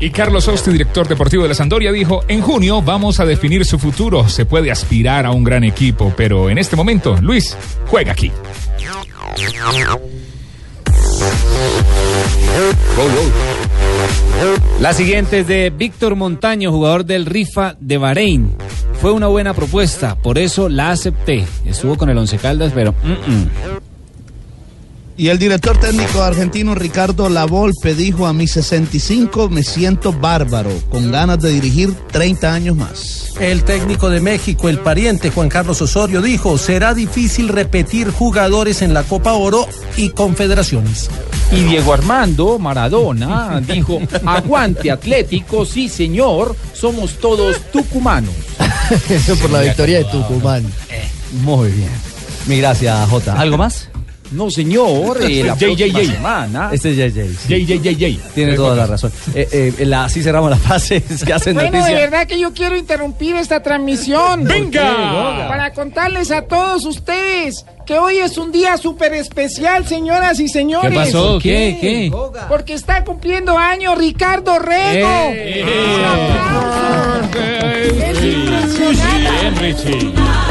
[0.00, 3.78] Y Carlos Osti, director deportivo de la Sandoria, dijo, en junio vamos a definir su
[3.78, 4.28] futuro.
[4.28, 8.30] Se puede aspirar a un gran equipo, pero en este momento, Luis, juega aquí.
[14.80, 18.54] La siguiente es de Víctor Montaño, jugador del Rifa de Bahrein.
[19.00, 21.46] Fue una buena propuesta, por eso la acepté.
[21.64, 22.92] Estuvo con el Once Caldas, pero...
[22.92, 23.48] mm, mm.
[25.16, 31.12] Y el director técnico argentino Ricardo Lavolpe dijo a mis 65 me siento bárbaro, con
[31.12, 33.32] ganas de dirigir 30 años más.
[33.38, 38.92] El técnico de México, el pariente Juan Carlos Osorio, dijo, será difícil repetir jugadores en
[38.92, 41.08] la Copa Oro y Confederaciones.
[41.52, 48.34] Y Diego Armando Maradona dijo, aguante Atlético, sí señor, somos todos tucumanos.
[49.08, 50.64] Eso por la victoria de Tucumán.
[51.42, 51.90] Muy bien.
[52.46, 53.34] Mi gracias, Jota.
[53.40, 53.88] ¿Algo más?
[54.30, 55.92] No, señor, eh, la JJJ.
[55.92, 56.70] próxima semana.
[56.72, 57.26] Este es JJ.
[57.46, 58.20] sí.
[58.34, 59.12] Tiene toda la razón.
[59.34, 62.76] Eh, eh, la- así cerramos las fases que hacen Bueno, de verdad que yo quiero
[62.76, 64.44] interrumpir esta transmisión.
[64.44, 65.46] ¡Venga!
[65.48, 70.90] Para contarles a todos ustedes que hoy es un día súper especial, señoras y señores.
[70.90, 71.38] ¿Qué pasó?
[71.38, 71.78] ¿Qué?
[71.80, 72.12] ¿Qué?
[72.48, 75.08] Porque está cumpliendo años Ricardo Rego.
[75.32, 75.64] Eh,
[78.10, 80.43] Es impresionante.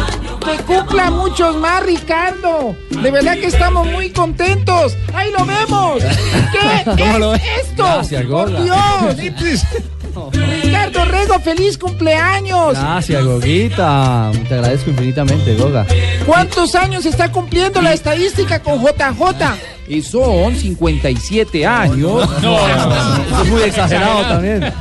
[0.43, 2.75] Que cumpla muchos más, Ricardo.
[2.89, 4.95] De verdad que estamos muy contentos.
[5.13, 6.03] Ahí lo vemos.
[6.03, 7.41] ¿Qué ¿Cómo es lo ves?
[7.61, 7.83] esto?
[7.83, 8.63] Gracias, Por.
[8.63, 9.17] Dios.
[10.63, 12.77] Ricardo Rego, feliz cumpleaños.
[12.77, 14.31] Gracias, Goguita.
[14.47, 15.85] Te agradezco infinitamente, Goga.
[16.25, 19.55] ¿Cuántos años está cumpliendo la estadística con JJ?
[19.93, 22.23] Y son 57 años.
[22.23, 24.73] Usted es muy exagerado también.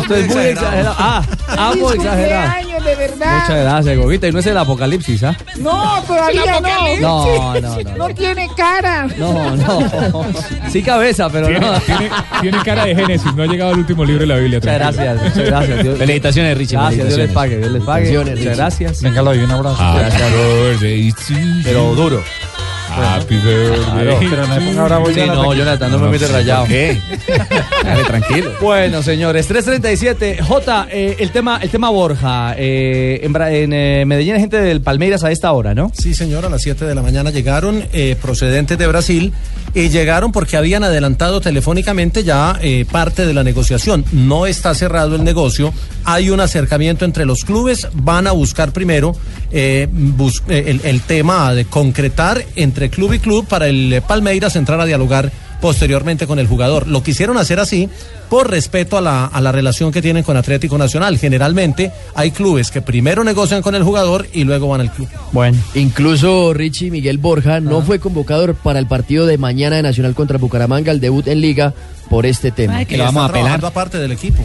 [0.00, 0.94] Usted es muy exagerado.
[0.98, 1.22] Ah,
[1.58, 2.52] amo Feliz exagerado.
[2.84, 3.40] de verdad.
[3.40, 4.28] Muchas gracias, Goguita.
[4.28, 5.36] Y no es el apocalipsis, ¿ah?
[5.58, 6.96] No, todavía no.
[7.00, 7.96] No, no, no.
[7.96, 9.06] No tiene cara.
[9.18, 10.24] No, no.
[10.70, 11.80] Sí cabeza, pero Tiene, no.
[11.80, 12.10] tiene-
[12.40, 14.58] tiene cara de Génesis, no ha llegado al último libro de la Biblia.
[14.60, 15.82] Muchas gracias, muchas gracias.
[15.82, 16.76] Dios- Felicitaciones, Richie.
[16.76, 18.18] Gracias, Dios les pague, Dios les pague.
[18.18, 19.02] Muchas gracias.
[19.02, 19.82] Venga, lo doy un abrazo.
[19.94, 22.22] Birthday to Pero you.
[22.96, 23.08] Duro.
[23.08, 23.84] Happy birthday.
[23.84, 25.36] Claro, pero no me ponga bravo, Sí, Jonathan.
[25.42, 26.64] no, Jonathan, no me metes rayado.
[26.66, 26.98] ¿Qué?
[27.84, 28.52] Dale, tranquilo.
[28.60, 30.42] Bueno, señores, 337.
[30.42, 32.54] J, eh, el tema, el tema Borja.
[32.56, 35.90] eh, en eh, Medellín hay gente del Palmeiras a esta hora, ¿no?
[35.94, 39.32] Sí, señor, a las 7 de la mañana llegaron eh, procedentes de Brasil
[39.74, 44.04] y llegaron porque habían adelantado telefónicamente ya eh, parte de la negociación.
[44.12, 45.72] No está cerrado el negocio,
[46.04, 49.14] hay un acercamiento entre los clubes, van a buscar primero
[49.50, 54.00] eh, bus- eh, el, el tema de concretar entre club y club para el eh,
[54.00, 55.30] Palmeiras entrar a dialogar
[55.60, 56.88] posteriormente con el jugador.
[56.88, 57.88] Lo quisieron hacer así
[58.28, 61.18] por respeto a la, a la relación que tienen con Atlético Nacional.
[61.18, 65.08] Generalmente hay clubes que primero negocian con el jugador y luego van al club.
[65.30, 65.56] Bueno.
[65.76, 70.36] Incluso Richie Miguel Borja no fue convocado para el partido de mañana de Nacional contra
[70.38, 71.74] Bucaramanga, el debut en Liga,
[72.10, 72.84] por este tema.
[72.84, 73.64] que lo vamos a apelar.
[73.64, 74.42] aparte del equipo.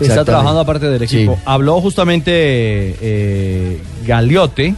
[0.00, 1.34] Está trabajando aparte del equipo.
[1.36, 1.42] Sí.
[1.44, 4.74] Habló justamente eh, Galiote.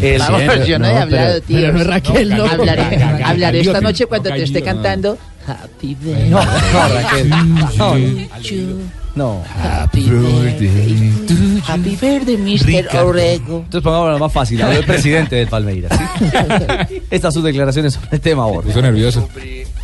[0.00, 1.56] El, Vamos, pero- yo no, no, he hablado, pero- tío.
[1.60, 2.44] pero no Raquel, ¿no?
[3.24, 6.30] Hablaré, esta noche cuando te esté cantando Happy Birthday.
[6.30, 8.28] No, no, Raquel.
[9.16, 9.42] No.
[9.60, 11.12] Happy Birthday.
[11.66, 12.96] Happy Birthday, Mr.
[12.98, 13.56] Orego.
[13.64, 14.62] Entonces pongámoslo más fácil.
[14.62, 15.98] Habló el presidente del Palmeiras.
[15.98, 17.02] ¿sí?
[17.10, 18.46] Estas sus declaraciones sobre el tema.
[18.46, 19.28] Puso nervioso.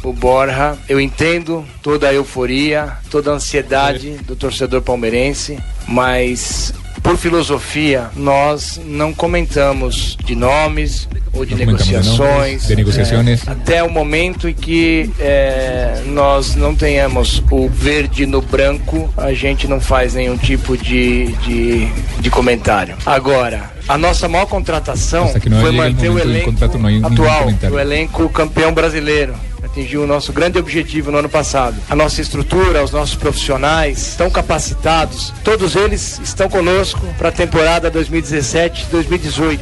[0.08, 0.76] O Borja.
[0.88, 8.80] Eu entendo toda a euforia, toda a ansiedade do torcedor palmeirense, mas por filosofia nós
[8.84, 12.66] não comentamos de nomes ou de de negociações.
[12.66, 13.46] de negociaciones.
[13.46, 19.32] é, até o momento em que é, nós não tenhamos o verde no branco, a
[19.32, 21.86] gente não faz nenhum tipo de, de,
[22.20, 22.96] de comentário.
[23.04, 26.52] Agora, a nossa maior contratação Hasta que no foi manter o elenco
[27.02, 29.34] atual, o elenco campeão brasileiro.
[29.76, 31.76] Atingiu o nosso grande objetivo no ano passado.
[31.90, 35.34] A nossa estrutura, os nossos profissionais estão capacitados.
[35.44, 39.58] Todos eles estão conosco para a temporada 2017-2018.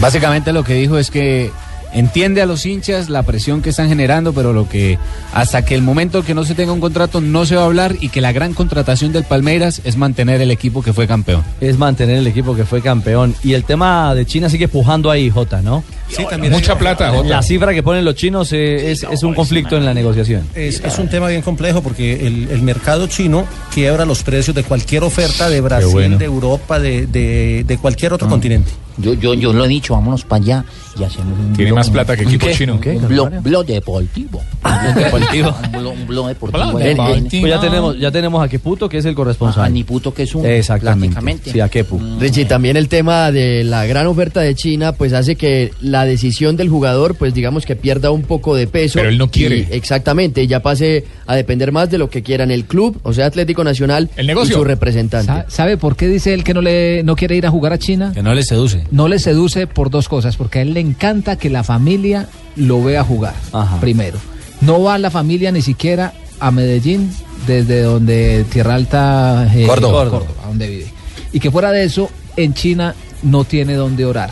[0.00, 1.52] Básicamente lo que dijo es que
[1.92, 4.98] entiende a los hinchas la presión que están generando, pero lo que
[5.32, 7.96] hasta que el momento que no se tenga un contrato no se va a hablar
[8.00, 11.42] y que la gran contratación del Palmeiras es mantener el equipo que fue campeón.
[11.60, 13.34] Es mantener el equipo que fue campeón.
[13.42, 15.82] Y el tema de China sigue pujando ahí, Jota, ¿no?
[16.08, 17.28] Sí, también Mucha plata, Jota.
[17.28, 20.42] La cifra que ponen los chinos eh, es, es un conflicto en la negociación.
[20.54, 24.64] Es, es un tema bien complejo porque el, el mercado chino quiebra los precios de
[24.64, 26.18] cualquier oferta de Brasil, bueno.
[26.18, 28.70] de Europa, de, de- de cualquier otro continente.
[28.98, 30.64] Yo, yo, yo lo he dicho, vámonos para allá
[30.98, 32.52] y hacemos un Tiene blog- más plata que ¿Un equipo qué?
[32.54, 32.74] chino.
[32.74, 32.90] ¿Un qué?
[32.90, 34.42] Un blog, blog deportivo.
[34.64, 35.54] Un blog deportivo.
[35.64, 36.72] un, blog, un blog deportivo.
[36.72, 39.64] Pues ya tenemos, ya tenemos a Keputo, que es el corresponsal.
[39.64, 41.14] A Niputo, que es un Exactamente.
[41.14, 41.52] prácticamente.
[41.52, 42.00] Sí, a Kepu.
[42.18, 46.56] Richie, también el tema de la gran oferta de China, pues hace que la decisión
[46.56, 48.94] del jugador, pues digamos que pierda un poco de peso.
[48.98, 49.58] Pero él no quiere.
[49.58, 53.26] Y, exactamente, ya pase a depender más de lo que quieran el club, o sea,
[53.26, 55.26] Atlético Nacional y su representante.
[55.26, 57.78] Sa- ¿Sabe por qué dice él que no le no quiere ir a jugar a
[57.78, 58.10] China?
[58.14, 58.79] Que no le seduce.
[58.90, 62.82] No le seduce por dos cosas, porque a él le encanta que la familia lo
[62.82, 63.34] vea jugar.
[63.80, 64.18] Primero,
[64.60, 67.12] no va la familia ni siquiera a Medellín
[67.46, 70.10] desde donde Tierra Alta, eh, Córdoba.
[70.10, 70.86] Córdoba, donde vive.
[71.32, 74.30] Y que fuera de eso, en China no tiene donde orar.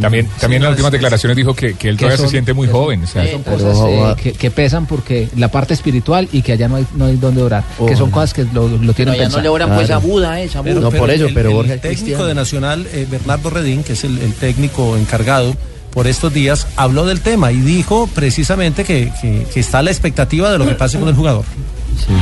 [0.00, 2.52] También, también en las últimas declaraciones dijo que, que él Que todavía se son- siente
[2.52, 3.04] muy joven.
[3.04, 6.68] o sea, son cosas eh, que, que pesan porque la parte espiritual y que allá
[6.68, 7.64] no hay, no hay donde orar.
[7.86, 10.60] Que son cosas que lo, lo tienen allá no le oran, pues, a Buda, esa
[10.60, 10.70] Buda.
[10.74, 12.26] Pero- No, por el- eso, el- pero el Borja técnico cristiano.
[12.26, 15.54] de Nacional, eh, Bernardo Redín, que es el, el técnico encargado
[15.92, 19.90] por estos días, habló del tema y dijo precisamente que, que- que está a la
[19.90, 21.44] expectativa de lo que pase con el jugador.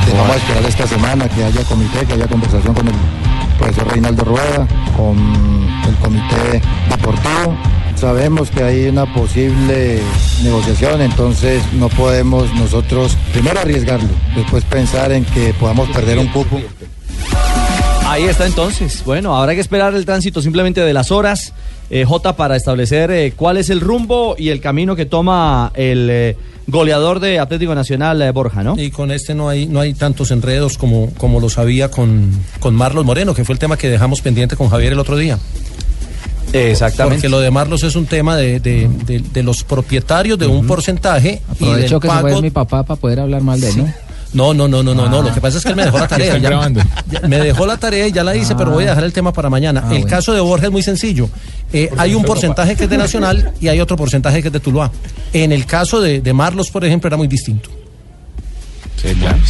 [0.05, 2.93] Que vamos a esperar esta semana que haya comité, que haya conversación con el
[3.59, 5.17] profesor Reinaldo Rueda, con
[5.87, 7.55] el comité deportivo.
[7.95, 10.01] Sabemos que hay una posible
[10.41, 16.61] negociación, entonces no podemos nosotros primero arriesgarlo, después pensar en que podamos perder un cupo.
[18.07, 19.03] Ahí está entonces.
[19.05, 21.53] Bueno, habrá que esperar el tránsito simplemente de las horas,
[21.89, 26.09] eh, J, para establecer eh, cuál es el rumbo y el camino que toma el
[26.09, 26.37] eh,
[26.69, 28.79] goleador de Atlético Nacional, eh, Borja, ¿no?
[28.79, 32.75] Y con este no hay, no hay tantos enredos como, como los había con, con
[32.75, 35.37] Marlos Moreno, que fue el tema que dejamos pendiente con Javier el otro día.
[36.51, 37.17] Exactamente.
[37.17, 40.65] Porque lo de Marlos es un tema de, de- de- de los propietarios de un
[40.65, 43.69] porcentaje y del Aprovecho que se pago fue mi papá para poder hablar mal de
[43.69, 43.93] él, ¿no?
[44.31, 45.21] No, no, no, no, no, no.
[45.23, 46.37] Lo que pasa es que él me dejó la tarea.
[46.37, 49.33] Ya- me dejó la tarea y ya la hice, pero voy a dejar el tema
[49.33, 49.81] para mañana.
[49.83, 50.07] Ah, el bueno.
[50.07, 51.29] caso de Borja es muy sencillo.
[51.73, 54.59] Eh, hay un porcentaje que es de Nacional y hay otro porcentaje que es de
[54.59, 54.91] Tuluá.
[55.33, 57.69] En el caso de, de Marlos, por ejemplo, era muy distinto.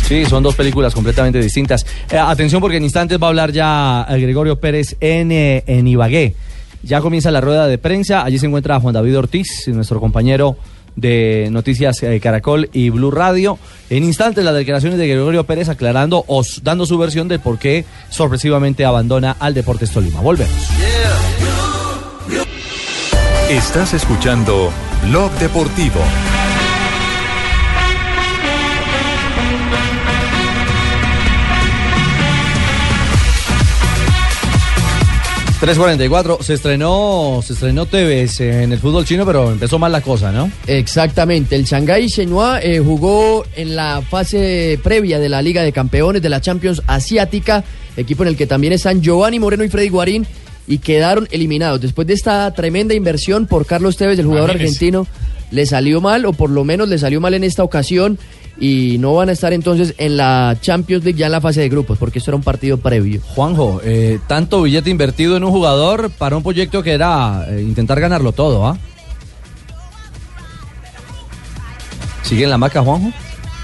[0.08, 1.86] Sí, son dos películas completamente distintas.
[2.12, 5.88] Eh, atención porque en instantes va a hablar ya eh, Gregorio Pérez en, eh, en
[5.88, 6.36] Ibagué.
[6.84, 8.24] Ya comienza la rueda de prensa.
[8.24, 10.56] Allí se encuentra Juan David Ortiz, nuestro compañero
[10.96, 13.58] de Noticias eh, Caracol y Blue Radio.
[13.90, 17.86] En instantes las declaraciones de Gregorio Pérez aclarando o dando su versión de por qué
[18.10, 20.22] sorpresivamente abandona al Deportes Tolima.
[20.22, 20.70] Volvemos.
[23.50, 24.72] Estás escuchando
[25.08, 26.00] Blog Deportivo.
[35.60, 40.32] 344, se estrenó, se estrenó Tevez en el fútbol chino, pero empezó mal la cosa,
[40.32, 40.50] ¿no?
[40.68, 46.22] Exactamente, el Shanghái Shenhua eh, jugó en la fase previa de la Liga de Campeones
[46.22, 47.66] de la Champions Asiática,
[47.98, 50.26] equipo en el que también están Giovanni Moreno y Freddy Guarín,
[50.66, 51.82] y quedaron eliminados.
[51.82, 55.08] Después de esta tremenda inversión por Carlos Tevez, el jugador argentino,
[55.52, 58.18] le salió mal, o por lo menos le salió mal en esta ocasión,
[58.60, 61.70] y no van a estar entonces en la Champions League ya en la fase de
[61.70, 63.22] grupos, porque esto era un partido previo.
[63.36, 68.00] Juanjo, eh, tanto billete invertido en un jugador para un proyecto que era eh, intentar
[68.00, 68.78] ganarlo todo, ¿ah?
[72.24, 73.12] ¿Sigue en la maca, Juanjo?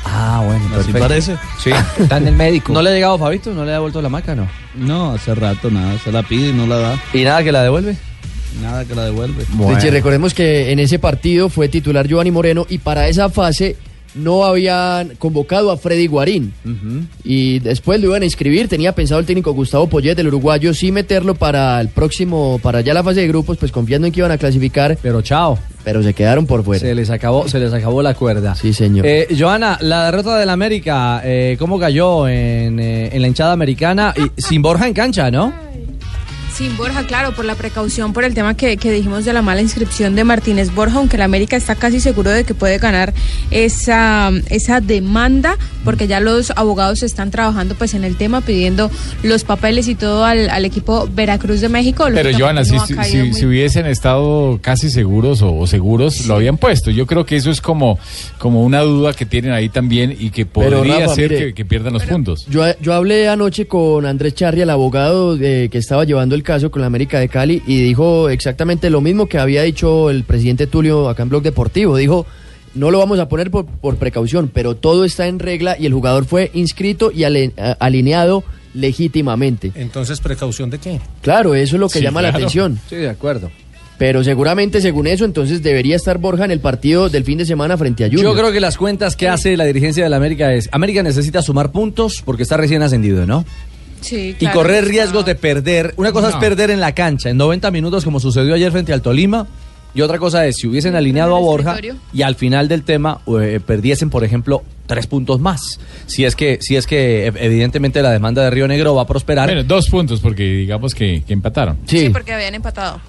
[0.06, 1.00] Ah, bueno, Así perfecto.
[1.00, 1.38] parece.
[1.62, 1.72] Sí.
[2.00, 2.72] Está en el médico.
[2.74, 3.54] ¿No le ha llegado Fabito?
[3.54, 4.48] ¿No le ha devuelto la maca, no?
[4.76, 7.00] No, hace rato nada, se la pide y no la da.
[7.14, 7.98] ¿Y nada que la devuelve?
[8.62, 9.46] Nada que la devuelve.
[9.68, 13.76] Richie, recordemos que en ese partido fue titular Giovanni Moreno y para esa fase
[14.16, 16.54] no habían convocado a Freddy Guarín.
[17.24, 20.92] Y después lo iban a inscribir, tenía pensado el técnico Gustavo Poyet, el uruguayo, sí
[20.92, 24.32] meterlo para el próximo, para ya la fase de grupos, pues confiando en que iban
[24.32, 24.98] a clasificar.
[25.02, 25.60] Pero chao.
[25.84, 26.80] Pero se quedaron por fuera.
[26.80, 28.56] Se les acabó, se les acabó la cuerda.
[28.56, 29.06] Sí, señor.
[29.06, 34.14] Eh, Joana, la derrota del América, eh, ¿cómo cayó en, eh, en la hinchada americana?
[34.18, 35.54] Y sin Borja en cancha, ¿no?
[36.54, 39.62] Sin Borja, claro, por la precaución, por el tema que, que dijimos de la mala
[39.62, 43.14] inscripción de Martínez Borja, aunque el América está casi seguro de que puede ganar
[43.52, 48.90] esa, esa demanda, porque ya los abogados están trabajando pues en el tema, pidiendo
[49.22, 52.06] los papeles y todo al, al equipo Veracruz de México.
[52.14, 55.68] Pero Joana, si, no si- caído si- muy- si hubiesen estado casi seguros o, o
[55.68, 56.90] seguros, lo habían puesto.
[56.90, 58.00] Yo creo que eso es como,
[58.38, 61.66] como una duda que tienen ahí también y que podría Rafa, ser mire, que, que
[61.66, 62.46] pierdan los puntos.
[62.50, 66.72] Yo, yo hablé anoche con Andrés Charri, el abogado de- que estaba llevando el caso
[66.72, 70.68] con la América de Cali y dijo exactamente lo mismo que había dicho el presidente
[70.68, 71.98] Tulio acá en Blog Deportivo.
[71.98, 72.26] Dijo,
[72.74, 75.94] no lo vamos a poner por, por precaución, pero todo está en regla y el
[75.94, 78.44] jugador fue inscrito y ale- alineado
[78.74, 79.72] legítimamente.
[79.76, 81.00] Entonces, ¿precaución de qué?
[81.22, 82.80] Claro, eso es lo que Sí, llama la atención.
[82.90, 83.50] Sí, de acuerdo.
[83.98, 87.78] Pero seguramente según eso, entonces debería estar Borja en el partido del fin de semana
[87.78, 88.26] frente a Junior.
[88.26, 91.42] Yo creo que las cuentas que hace la dirigencia de la América es, América necesita
[91.42, 93.46] sumar puntos porque está recién ascendido, ¿no?
[94.06, 95.94] Sí, Y correr riesgos de perder.
[95.98, 99.02] Una cosa es perder en la cancha en 90 minutos como sucedió ayer frente al
[99.02, 99.48] Tolima.
[99.94, 101.78] Y otra cosa es si hubiesen alineado a Borja
[102.14, 105.80] y al final del tema eh, perdiesen, por ejemplo, tres puntos más.
[106.06, 109.08] Si es que, si es que eh, evidentemente la demanda de Río Negro va a
[109.08, 109.48] prosperar.
[109.48, 111.78] Bueno, dos puntos porque digamos que, que empataron.
[111.86, 113.00] Sí, porque habían empatado.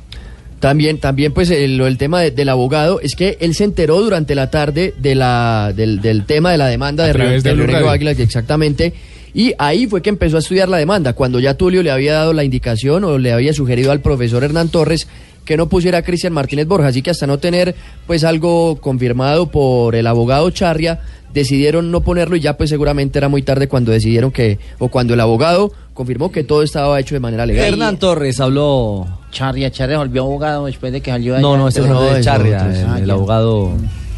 [0.60, 4.00] También, también pues el, lo- el tema de- del abogado es que él se enteró
[4.00, 7.52] durante la tarde de la, del, del tema de la demanda A de Río, de
[7.54, 7.90] Río Negro.
[7.90, 8.94] Águila, que exactamente.
[9.36, 12.32] Y ahí fue que empezó a estudiar la demanda, cuando ya Tulio le había dado
[12.32, 15.06] la indicación o le había sugerido al profesor Hernán Torres
[15.44, 16.88] que no pusiera a Cristian Martínez Borja.
[16.88, 17.74] Así que hasta no tener
[18.06, 21.00] pues algo confirmado por el abogado Charria,
[21.34, 25.12] decidieron no ponerlo y ya pues seguramente era muy tarde cuando decidieron que, o cuando
[25.12, 27.66] el abogado confirmó que todo estaba hecho de manera legal.
[27.66, 29.06] Hernán Torres habló.
[29.32, 31.58] Charria, Charria volvió abogado después de que salió No, allá.
[31.58, 33.70] no, este es No, de es Charria, el, ah, el abogado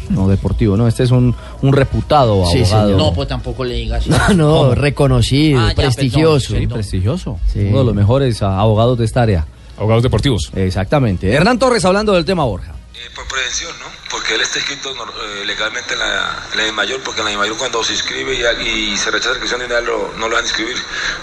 [0.09, 2.87] no deportivo, no, este es un, un reputado Sí, abogado.
[2.87, 2.97] señor.
[3.01, 4.05] No, pues tampoco le digas.
[4.29, 6.53] No, no, reconocido, Ah, ya, prestigioso.
[6.53, 7.39] perdón, Sí, prestigioso.
[7.51, 7.59] Sí.
[7.69, 9.45] Uno de los mejores abogados de esta área.
[9.77, 10.51] Abogados deportivos.
[10.55, 11.31] Exactamente.
[11.31, 12.73] Hernán Torres hablando del tema Borja.
[13.15, 13.98] por prevención, ¿no?
[14.09, 17.57] Porque él está inscrito eh, legalmente en la, en la mayor, porque en la mayor
[17.57, 20.47] cuando se inscribe y, y se rechaza la inscripción de lo, no lo van a
[20.47, 20.77] inscribir.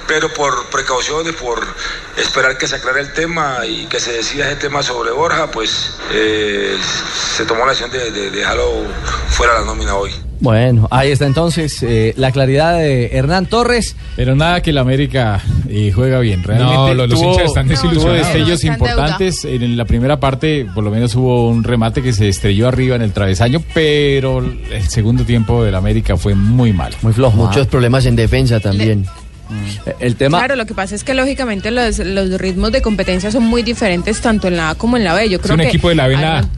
[0.07, 1.67] Pero por precauciones, por
[2.17, 5.95] esperar que se aclare el tema y que se decida ese tema sobre Borja, pues
[6.13, 6.79] eh,
[7.37, 8.85] se tomó la decisión de, de dejarlo
[9.31, 10.26] fuera de la nómina hoy.
[10.39, 13.97] Bueno, ahí está entonces eh, la claridad de Hernán Torres.
[14.17, 16.43] Pero nada que la América eh, juega bien.
[16.43, 18.19] Realmente No, lo- los tuvo, hinchas están tuvo desilusionados.
[18.27, 19.45] destellos No, en importantes.
[19.47, 23.03] En la primera parte, por lo menos hubo un remate que se estrelló arriba en
[23.03, 26.97] el travesaño, pero el segundo tiempo del América fue muy malo.
[27.03, 27.37] Muy flojo.
[27.37, 29.07] Muchos problemas en defensa también.
[30.01, 30.39] El tema.
[30.39, 34.21] Claro, lo que pasa es que lógicamente los, los ritmos de competencia son muy diferentes
[34.21, 35.29] tanto en la A como en la B.
[35.31, 36.49] Yo Es creo un que equipo de la B en la A.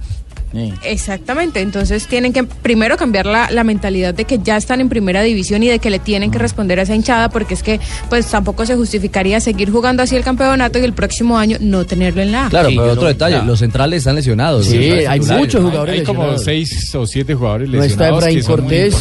[0.82, 5.22] Exactamente, entonces tienen que primero cambiar la, la mentalidad de que ya están en primera
[5.22, 8.26] división y de que le tienen que responder a esa hinchada porque es que pues
[8.26, 12.32] tampoco se justificaría seguir jugando así el campeonato y el próximo año no tenerlo en
[12.32, 12.48] la A.
[12.50, 13.42] Claro, Sí, pero otro no- detalle, ya.
[13.42, 14.66] los centrales están lesionados.
[14.66, 16.44] Sí, centrales hay muchos jugadores Hay como lesionados.
[16.44, 18.94] seis o siete jugadores No está lesionados Efraín Cortés.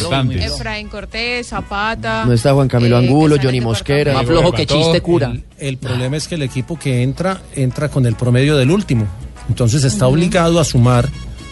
[0.44, 2.24] Efraín Cortés, Zapata.
[2.26, 4.12] No está Juan Camilo eh, Angulo, Johnny Mosquera.
[4.12, 5.30] Más flojo que chiste cura.
[5.32, 9.06] El, el problema es que el equipo que entra, entra con el promedio del último.
[9.48, 11.08] Entonces está obligado a sumar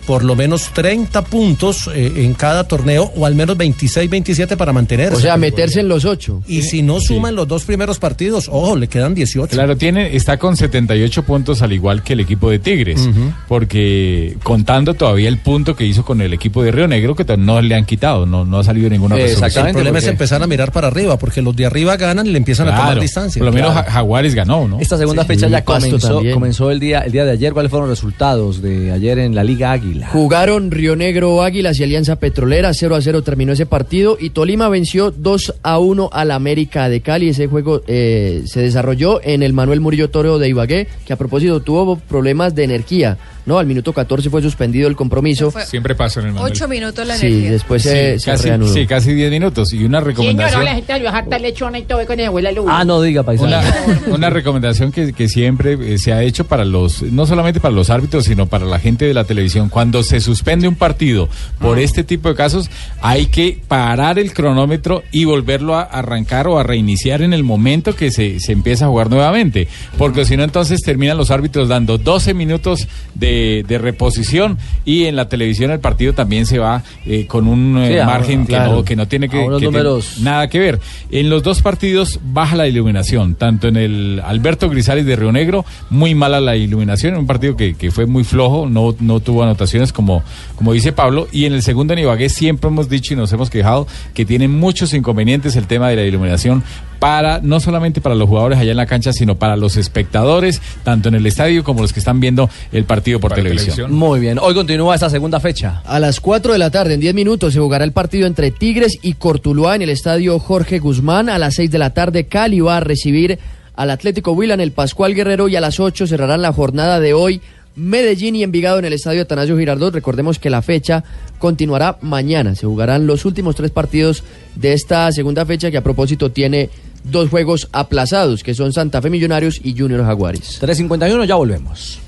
[0.07, 4.72] por lo menos 30 puntos eh, en cada torneo o al menos 26, 27 para
[4.72, 5.16] mantenerse.
[5.16, 6.42] O sea, meterse en los ocho.
[6.46, 9.52] Y si no suman los dos primeros partidos, ojo, le quedan 18.
[9.54, 13.09] Claro, tiene, está con 78 puntos al igual que el equipo de Tigres,
[13.48, 17.61] porque contando todavía el punto que hizo con el equipo de Río Negro, que no
[17.61, 19.72] le han quitado, no, no ha salido ninguna El resolución.
[19.72, 22.68] problema es empezar a mirar para arriba, porque los de arriba ganan y le empiezan
[22.68, 23.40] a tomar distancia.
[23.40, 23.90] Por lo menos Claro.
[23.90, 24.78] Jaguares ganó, ¿no?
[24.80, 27.52] Esta segunda Sí, fecha ya comenzó, comenzó el día el día de ayer.
[27.52, 29.95] ¿Cuáles fueron los resultados de ayer en la Liga Águila?
[30.12, 34.68] Jugaron Río Negro Águilas y Alianza Petrolera, 0 a 0 terminó ese partido y Tolima
[34.68, 37.28] venció 2 a 1 al América de Cali.
[37.30, 41.61] Ese juego eh, se desarrolló en el Manuel Murillo Toro de Ibagué, que a propósito
[41.61, 43.16] tuvo problemas de energía,
[43.47, 43.59] ¿no?
[43.59, 45.53] Al minuto 14 fue suspendido el compromiso.
[45.66, 46.53] Siempre pasa en el Manuel.
[46.53, 47.51] Ocho minutos la Sí, energía.
[47.53, 48.72] después se, Sí, se casi, reanudó.
[48.72, 49.72] sí, casi 10 minutos.
[49.72, 50.64] Y una recomendación.
[50.64, 52.66] la gente harta lechona y todo con el Luz.
[52.68, 53.49] Ah, no diga paisano.
[53.49, 53.62] Una,
[54.14, 57.90] una recomendación que, que siempre eh, se ha hecho para los, no solamente para los
[57.90, 59.68] árbitros, sino para la gente de la televisión.
[59.68, 61.28] Cuando se suspende un partido
[61.59, 62.70] por este tipo de casos,
[63.01, 67.95] hay que parar el cronómetro y volverlo a arrancar o a reiniciar en el momento
[67.95, 69.68] que se, se empieza a jugar nuevamente.
[69.99, 75.16] Porque si no, entonces terminan los árbitros dando 12 minutos de, de reposición y en
[75.16, 78.97] la televisión el partido también se va eh, con un eh, margen que, no, que
[78.97, 80.18] no tiene que, que números.
[80.20, 80.80] nada que ver.
[81.11, 85.64] En los dos partidos baja la iluminación, tanto en el Alberto Grisales de Río Negro,
[85.91, 89.45] muy mala la iluminación, en un partido que, que fue muy flojo, no, no tuvo
[89.93, 90.22] como,
[90.57, 93.51] como dice Pablo, y en el segundo en Ibagué siempre hemos dicho y nos hemos
[93.51, 96.62] quejado que tiene muchos inconvenientes el tema de la iluminación
[96.99, 101.09] para no solamente para los jugadores allá en la cancha, sino para los espectadores, tanto
[101.09, 103.93] en el estadio como los que están viendo el partido por televisión.
[103.93, 104.39] Muy bien.
[104.39, 105.83] Hoy continúa esta segunda fecha.
[105.85, 108.99] A las 4 de la tarde, en 10 minutos, se jugará el partido entre Tigres
[109.03, 111.29] y Cortuluá en el estadio Jorge Guzmán.
[111.29, 113.39] A las 6 de la tarde, Cali va a recibir
[113.74, 117.12] al Atlético Huila en el Pascual Guerrero y a las 8 cerrarán la jornada de
[117.14, 117.41] hoy.
[117.77, 119.95] Medellín y Envigado en el estadio Atanasio Girardot.
[119.95, 121.05] Recordemos que la fecha
[121.39, 122.55] continuará mañana.
[122.55, 124.24] Se jugarán los últimos tres partidos
[124.55, 126.70] de esta segunda fecha que a propósito tiene
[127.05, 130.61] dos juegos aplazados, que son Santa Fe Millonarios y Junior Jaguares.
[130.61, 132.01] 3.51, ya volvemos.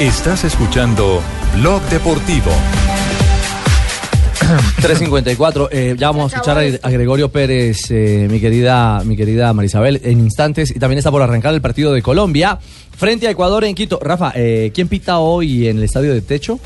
[0.00, 1.22] Estás escuchando
[1.56, 2.50] Blog Deportivo.
[4.82, 9.52] 354, eh, ya vamos a escuchar a, a Gregorio Pérez, eh, mi querida, mi querida
[9.52, 12.58] Marisabel, en instantes, y también está por arrancar el partido de Colombia
[12.96, 13.98] frente a Ecuador en Quito.
[14.02, 16.58] Rafa, eh, ¿quién pita hoy en el estadio de techo?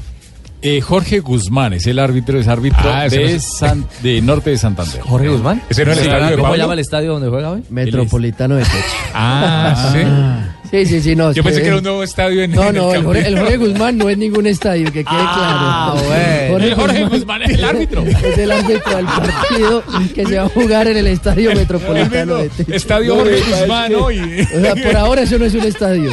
[0.67, 4.49] Eh, Jorge Guzmán es el árbitro, es árbitro Ah, de, no es- San- de Norte
[4.49, 5.03] de Santander.
[5.03, 5.61] ¿Jorge Guzmán?
[5.69, 7.63] ¿Ese no es el Sí, estadio de ¿Cómo llama el estadio donde juega hoy?
[7.69, 8.75] Metropolitano de Techo.
[9.13, 10.64] Ah, sí.
[10.75, 11.31] Sí, sí, sí, no.
[11.33, 13.05] Yo pensé que era un nuevo estadio en No, en no, el.
[13.05, 16.09] Jorge, el Jorge Guzmán no es ningún estadio, que quede Ah, claro.
[16.51, 16.65] bueno.
[16.65, 18.05] El Jorge Guzmán es el árbitro.
[18.25, 19.83] Es el árbitro del partido
[20.15, 22.73] que se va a jugar en el Estadio Metropolitano de Techo.
[22.75, 24.47] Estadio Jorge Guzmán hoy.
[24.57, 26.11] O sea, por ahora eso no es un estadio.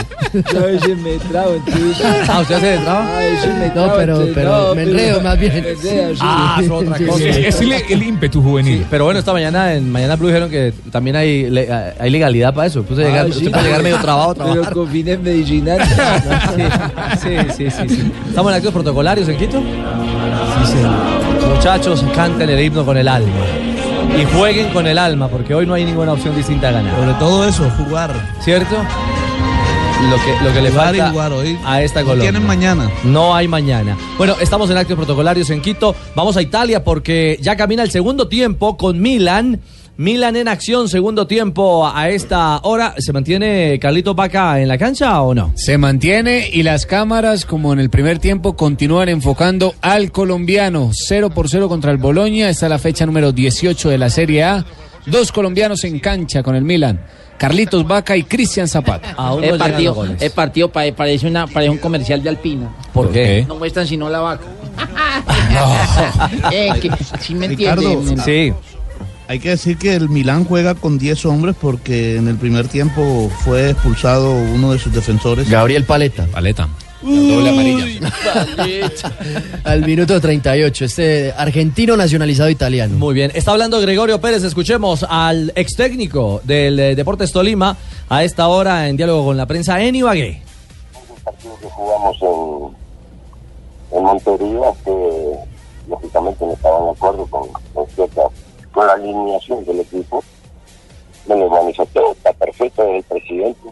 [0.53, 2.05] Yo a veces me trabo, entonces.
[2.29, 3.17] Ah, ¿usted hace de traba?
[3.17, 5.65] A veces me No, trabo, pero, entonces, pero no, me pero- enredo más bien.
[6.19, 7.23] Ah, es otra cosa.
[7.25, 8.85] Es, el, el ímpetu juvenil.
[8.91, 11.67] Pero bueno, esta mañana en Mañana Blue dijeron que también hay, le-
[11.99, 12.83] hay legalidad para eso.
[12.83, 15.87] Puse Ah, usted puede llegar medio trabado a Pero medicinales.
[17.21, 18.11] Sí, sí, sí, sí.
[18.27, 19.61] ¿Estamos en actos protocolarios en Quito?
[20.65, 20.77] Sí.
[21.55, 23.31] Muchachos, canten el himno con el alma.
[24.19, 26.95] Y jueguen con el alma, porque hoy no hay ninguna opción distinta a ganar.
[26.95, 28.11] Sobre todo eso, jugar.
[28.41, 28.75] ¿Cierto?
[30.09, 31.57] Lo que, lo que le falta jugar hoy.
[31.63, 32.31] a esta Colombia.
[32.31, 32.89] tienen mañana.
[33.03, 33.95] No hay mañana.
[34.17, 35.95] Bueno, estamos en actos protocolarios en Quito.
[36.15, 39.61] Vamos a Italia porque ya camina el segundo tiempo con Milan.
[40.01, 42.95] Milan en acción, segundo tiempo a esta hora.
[42.97, 45.53] ¿Se mantiene Carlito Paca en la cancha o no?
[45.55, 50.89] Se mantiene y las cámaras, como en el primer tiempo, continúan enfocando al colombiano.
[50.91, 52.49] 0 por 0 contra el Boloña.
[52.49, 54.65] Está la fecha número 18 de la Serie A.
[55.05, 56.99] Dos colombianos en cancha con el Milan.
[57.37, 59.15] Carlitos Vaca y Cristian Zapata.
[59.43, 62.75] El partido, el partido pa- parece, una, parece un comercial de Alpina.
[62.91, 63.45] ¿Por qué?
[63.47, 64.45] No muestran sino la vaca.
[66.51, 66.89] Eh, que,
[67.19, 68.25] ¿Sí me Ricardo, entienden?
[68.25, 68.53] Sí.
[69.31, 73.31] Hay que decir que el Milán juega con 10 hombres porque en el primer tiempo
[73.45, 75.49] fue expulsado uno de sus defensores.
[75.49, 76.25] Gabriel Paleta.
[76.25, 76.67] Paleta.
[77.01, 78.11] Doble amarilla.
[79.63, 82.97] Al minuto 38, este argentino nacionalizado italiano.
[82.97, 83.31] Muy bien.
[83.33, 84.43] Está hablando Gregorio Pérez.
[84.43, 87.77] Escuchemos al ex técnico del eh, Deportes Tolima
[88.09, 90.41] a esta hora en diálogo con la prensa en Ibagué.
[91.61, 94.91] que jugamos en, en Montería, que
[95.89, 98.23] lógicamente no estaban de acuerdo con, con cierta-
[98.73, 100.23] con la alineación del equipo.
[101.27, 103.69] Me lo manifesté, está perfecto el presidente.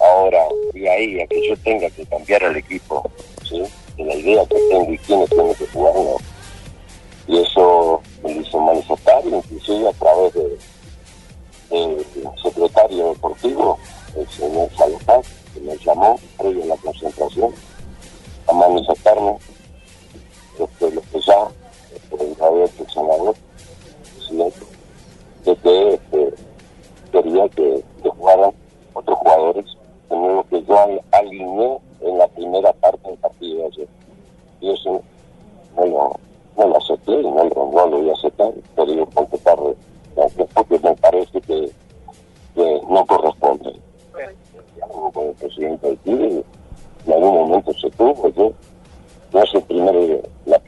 [0.00, 0.38] Ahora,
[0.72, 3.10] de ahí a que yo tenga que cambiar al equipo,
[3.46, 3.62] ¿sí?
[3.96, 6.16] de la idea que tengo y quiénes tienen que jugar, no.
[7.26, 10.58] Y eso me lo hizo manifestar, inclusive a través de,
[11.70, 12.06] del
[12.42, 13.78] secretario deportivo,
[14.16, 15.22] el señor Salazar,
[15.54, 17.54] que me llamó previo a la concentración
[18.48, 19.36] a manifestarme
[20.58, 21.48] este, lo que ya
[21.94, 22.66] este, había
[24.30, 24.66] presidente,
[25.44, 26.34] de que este,
[27.12, 28.52] quería que, jugaran
[28.94, 29.64] otros jugadores,
[30.08, 33.88] de nuevo que yo al- alineé en la primera parte del partido ayer.
[34.60, 35.00] Y eso
[35.76, 39.76] no lo, acepté, no, lo- no lo voy a aceptar, pero yo porque tarde,
[40.54, 41.70] porque me parece que,
[42.54, 43.72] que no corresponde
[44.76, 46.44] diálogo con el presidente de Chile,
[47.06, 48.52] en algún momento se tuvo, yo
[49.32, 50.58] no es el primer, la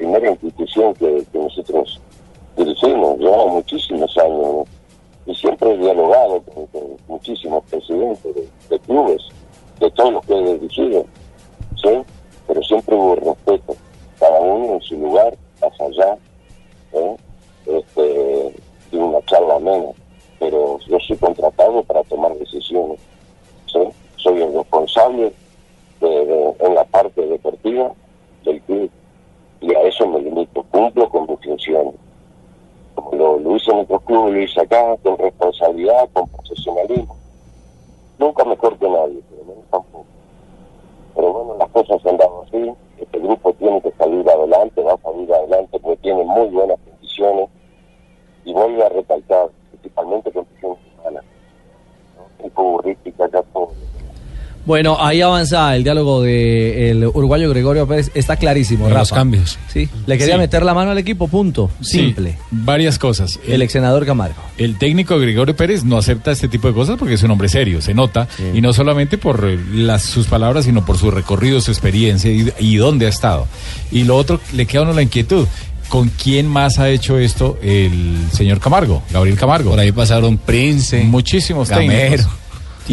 [54.83, 58.11] Bueno, ahí avanza el diálogo del uruguayo Gregorio Pérez.
[58.15, 59.57] Está clarísimo, Los cambios.
[59.73, 60.41] Sí, le quería Sí.
[60.41, 61.71] meter la mano al equipo, punto.
[61.81, 62.33] Simple.
[62.33, 63.39] Sí, varias cosas.
[63.47, 64.43] El ex senador Camargo.
[64.59, 67.81] El técnico Gregorio Pérez no acepta este tipo de cosas porque es un hombre serio,
[67.81, 71.71] se nota, y no solamente por eh, las, sus palabras, sino por su recorrido, su
[71.71, 73.47] experiencia y, y dónde ha estado.
[73.93, 75.47] Y lo otro, le queda a uno la inquietud.
[75.91, 79.71] ¿Con quién más ha hecho esto el señor Camargo, Gabriel Camargo?
[79.71, 81.93] Por ahí pasaron Prince, muchísimos Gamero.
[82.17, 82.27] técnicos.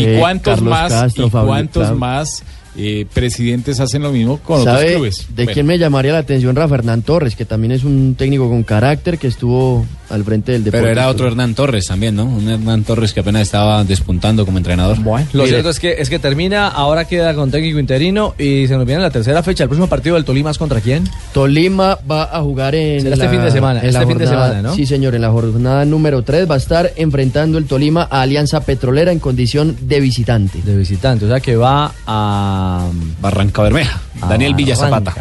[0.01, 0.91] ¿Y Sí, cuántos Carlos más?
[0.91, 2.43] Castro, ¿Y cuántos más
[2.77, 5.27] eh, presidentes hacen lo mismo con otros ¿Sabe clubes.
[5.29, 5.51] de Bueno.
[5.53, 6.55] quién me llamaría la atención?
[6.55, 10.63] Rafa Hernán Torres, que también es un técnico con carácter que estuvo al frente del
[10.63, 10.81] deporte.
[10.81, 12.25] Pero era otro Hernán Torres también, ¿no?
[12.25, 14.97] Un Hernán Torres que apenas estaba despuntando como entrenador.
[15.33, 18.85] Lo cierto es que, es que termina, ahora queda con técnico interino y se nos
[18.85, 19.63] viene la tercera fecha.
[19.63, 21.03] ¿El próximo partido del Tolima es contra quién?
[21.33, 24.27] Tolima va a jugar en Será este la- fin de semana, en este fin de
[24.27, 24.73] semana, ¿no?
[24.75, 28.61] Sí, señor, en la jornada número 3 va a estar enfrentando el Tolima a Alianza
[28.61, 30.61] Petrolera en condición de visitante.
[30.63, 32.87] De visitante, o sea que va a
[33.21, 34.01] Barranca Bermeja.
[34.27, 35.13] Daniel Villa Zapata.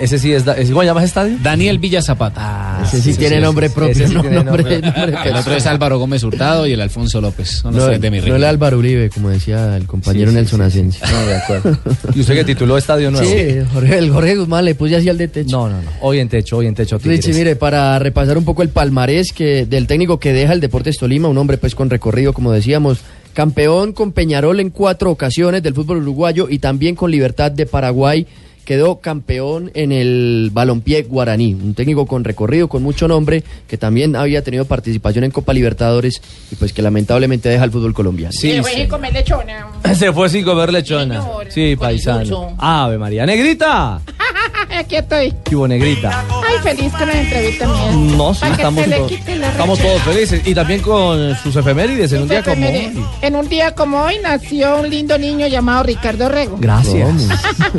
[0.00, 1.36] Ese sí es, ¿es- ¿cómo se llama ese estadio?
[1.42, 2.65] Daniel Villa Zapata.
[2.84, 4.80] Ese sí tiene nombre propio, ese sí no tiene nombre- nombre.
[4.82, 7.48] nombre El otro es Álvaro Gómez Hurtado y el Alfonso López.
[7.62, 10.30] Son los No, tres de mi no el Álvaro Uribe, como decía el compañero Sí,
[10.30, 11.06] sí, Nelson sí, Asensio.
[11.10, 11.78] No, de acuerdo.
[12.14, 13.26] ¿Y usted que tituló Estadio Nuevo?
[13.28, 15.56] Sí, Jorge, el Jorge Guzmán le puse así al de techo.
[15.56, 15.90] No, no, no.
[16.00, 16.98] Hoy en techo, hoy en techo.
[17.02, 20.96] Richie, mire, para repasar un poco el palmarés que del técnico que deja el Deportes
[20.98, 22.98] Tolima, un hombre pues con recorrido, como decíamos,
[23.34, 28.26] campeón con Peñarol en cuatro ocasiones del fútbol uruguayo y también con Libertad de Paraguay.
[28.66, 34.16] Quedó campeón en el balompié guaraní, un técnico con recorrido, con mucho nombre, que también
[34.16, 38.32] había tenido participación en Copa Libertadores y pues que lamentablemente deja el fútbol colombiano.
[38.32, 39.68] Sí, voy a comer lechona.
[39.94, 41.24] Se fue sin comer lechona.
[41.48, 42.56] Sí, paisano.
[42.58, 43.24] Ave María.
[43.24, 44.00] ¡Negrita!
[44.76, 45.32] Aquí estoy.
[45.44, 46.24] ¿Qué hubo, negrita?
[46.28, 47.92] Ay, feliz con la entrevista mía.
[48.16, 50.42] No, sí, Pa' que estamos, se le todos- quite la estamos todos felices.
[50.44, 53.04] Y también con sus efemérides en un día como hoy.
[53.22, 56.56] En un día como hoy nació un lindo niño llamado Ricardo Rego.
[56.58, 57.28] Gracias.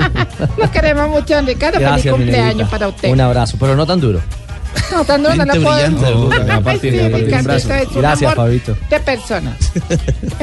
[0.78, 1.80] Lo queremos mucho, don Ricardo.
[1.80, 3.10] Gracias, Feliz mi cumpleaños para usted.
[3.10, 4.22] Un abrazo, pero no tan duro.
[4.92, 6.32] No, tan duro no la Mente puedo.
[6.54, 7.74] a partir- sí, a partir un Ricardo, brazo.
[7.74, 8.78] esto es un Gracias, amor Fabito.
[8.90, 9.58] De personas.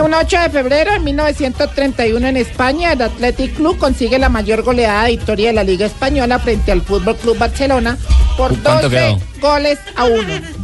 [0.02, 5.04] Un 8 de febrero de 1931 en España, el Athletic Club consigue la mayor goleada
[5.04, 7.96] de historia de la Liga Española frente al Fútbol Club Barcelona
[8.36, 9.20] por ¿Cuánto 12 quedó?
[9.40, 10.16] goles a 1.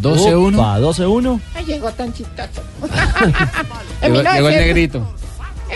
[0.03, 0.55] 12-1.
[0.59, 1.41] Opa, 12-1.
[1.55, 2.63] Ay, llegó tan chistoso.
[4.03, 5.15] Llegó, llegó el 1900 negrito.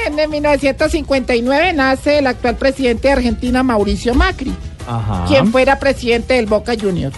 [0.06, 4.52] En 1959 nace el actual presidente de Argentina, Mauricio Macri,
[4.86, 5.24] Ajá.
[5.28, 7.16] quien fuera presidente del Boca Juniors.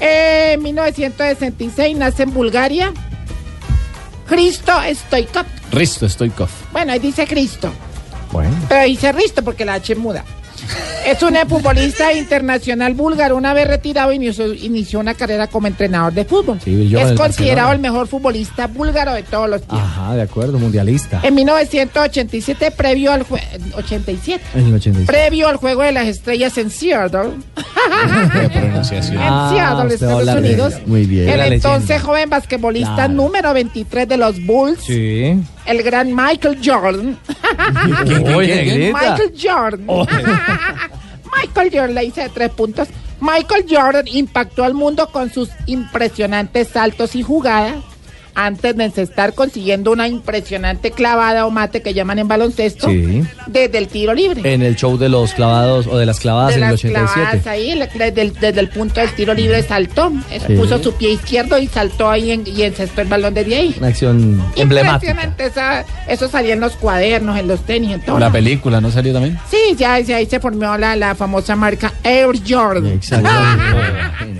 [0.00, 2.92] En 1966 nace en Bulgaria
[4.28, 5.46] Cristo Stoikov.
[5.72, 6.48] Risto Stoikov.
[6.72, 7.70] Bueno, ahí dice Cristo,
[8.32, 8.50] Bueno.
[8.68, 10.24] pero dice Risto porque la H muda.
[11.06, 13.36] Es un futbolista internacional búlgaro.
[13.36, 16.60] Una vez retirado, inició, inició una carrera como entrenador de fútbol.
[16.62, 19.80] Sí, es considerado el mejor futbolista búlgaro de todos los tiempos.
[19.80, 21.20] Ajá, de acuerdo, mundialista.
[21.22, 23.40] En 1987, previo al jue-
[23.74, 25.06] 87, En el 86.
[25.06, 31.28] previo al juego de las estrellas en Seattle, en Ah, Seattle, Estados Unidos, Muy bien.
[31.28, 35.38] el entonces joven basquetbolista número 23 de los Bulls, Sí.
[35.68, 37.18] El gran Michael Jordan.
[38.34, 38.92] Oye.
[38.92, 39.86] Michael Jordan.
[41.36, 42.88] Michael Jordan le hice tres puntos.
[43.20, 47.76] Michael Jordan impactó al mundo con sus impresionantes saltos y jugadas.
[48.40, 53.22] Antes de estar consiguiendo una impresionante clavada o mate que llaman en baloncesto Sí.
[53.48, 54.54] desde el tiro libre.
[54.54, 57.14] En el show de los clavados o de las clavadas de en el las 87.
[57.16, 60.12] clavadas ahí, desde, el, desde el punto del tiro libre saltó.
[60.30, 60.54] Eh, Sí.
[60.54, 63.74] Puso su pie izquierdo y saltó ahí en- y encestó el balón desde ahí.
[63.78, 65.10] Una acción emblemática.
[65.10, 68.20] Impresionante, esa- eso salía en los cuadernos, en los tenis, en todo.
[68.20, 69.36] La película, ¿no salió también?
[69.50, 73.00] Sí, ya, ya ahí se formó la, la famosa marca Air Jordan.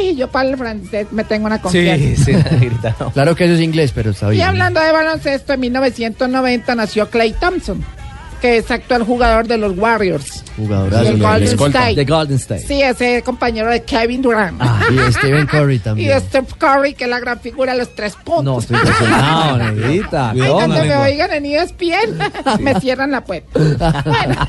[0.00, 2.24] Ay, yo para el francés me tengo una confianza.
[2.24, 2.68] Sí, sí.
[3.14, 4.48] Claro que eso es inglés, pero está Y bien.
[4.48, 7.84] hablando de baloncesto, en 1990 nació Clay Thompson,
[8.40, 10.44] que es actual jugador de los Warriors.
[10.56, 11.04] Jugadorazo.
[11.04, 11.94] Y el Golden State.
[11.96, 12.64] De Golden State.
[12.66, 14.62] Sí, ese compañero de Kevin Durant.
[14.90, 16.08] Y de Stephen Curry Y también.
[16.14, 18.44] de Steph Curry, que es la gran figura de los tres puntos.
[18.44, 20.30] No, estoy impresionado, negrita.
[20.30, 23.58] Ay, donde me oigan en ESPN, me cierran la puerta.
[24.04, 24.46] Bueno.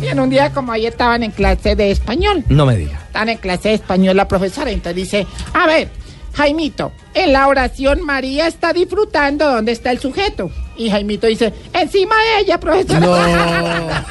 [0.00, 2.44] Y en un día como hoy estaban en clase de español.
[2.48, 2.98] No me diga.
[3.06, 5.88] Están en clase de español la profesora, entonces dice, a ver,
[6.34, 10.50] Jaimito, en la oración María está disfrutando, ¿dónde está el sujeto?
[10.80, 14.02] Y Jaimito dice, encima de ella, profesora.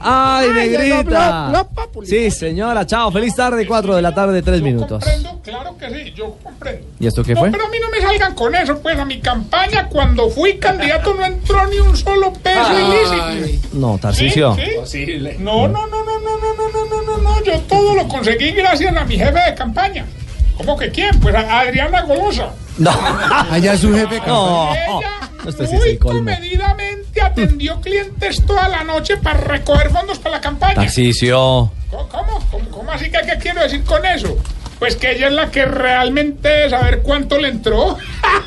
[0.00, 1.66] Ay, Ay, negrita.
[2.04, 3.10] Sí, señora, chao.
[3.10, 5.02] Feliz tarde, 4 de la tarde, 3 minutos.
[5.42, 6.86] Claro que sí, yo comprendo.
[7.00, 7.50] ¿Y esto qué no, fue?
[7.52, 11.14] pero a mí no me salgan con eso, pues a mi campaña cuando fui candidato
[11.14, 13.68] no entró ni un solo peso ilícito.
[13.72, 14.54] No, Tarcicio.
[14.84, 15.06] ¿Sí?
[15.38, 18.50] No, no, no, no, no, no, no, no, no, no, no, yo todo lo conseguí
[18.50, 20.04] gracias a mi jefe de campaña.
[20.58, 21.18] ¿Cómo que quién?
[21.20, 22.52] Pues a Adriana Golosa.
[22.78, 22.90] No.
[23.50, 24.70] Allá es su jefe No.
[25.46, 26.18] Este sí es muy el colmo.
[26.18, 30.74] comedidamente atendió clientes toda la noche para recoger fondos para la campaña.
[30.74, 31.70] Tarcicio.
[31.90, 34.36] ¿Cómo, cómo, cómo, así que qué quiero decir con eso?
[34.80, 37.96] Pues que ella es la que realmente saber cuánto le entró.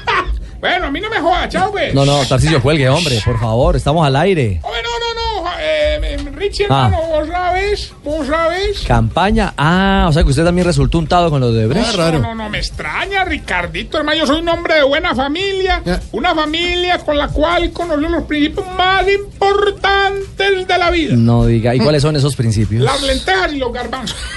[0.59, 1.93] bueno, a mí no me joda, chao, pues.
[1.93, 3.75] No, no, Tarcicio, cuelgue, hombre, por favor.
[3.77, 4.59] Estamos al aire.
[4.61, 5.28] Oye, no, no, no,
[5.59, 6.89] eh, eh, Richie, Ah.
[6.91, 8.79] hermano, vos sabés sabes, vos sabes.
[8.81, 9.53] Campaña.
[9.57, 11.95] Ah, o sea que usted también resultó untado con lo de Brecht.
[11.97, 14.17] No, no, no, me extraña, Ricardito, hermano.
[14.19, 15.81] Yo soy un hombre de buena familia.
[16.11, 21.15] Una familia con la cual conocí los principios más importantes de la vida.
[21.15, 21.75] No diga.
[21.75, 22.83] ¿Y cuáles son esos principios?
[22.83, 24.17] Las lentejas y los garbanzos.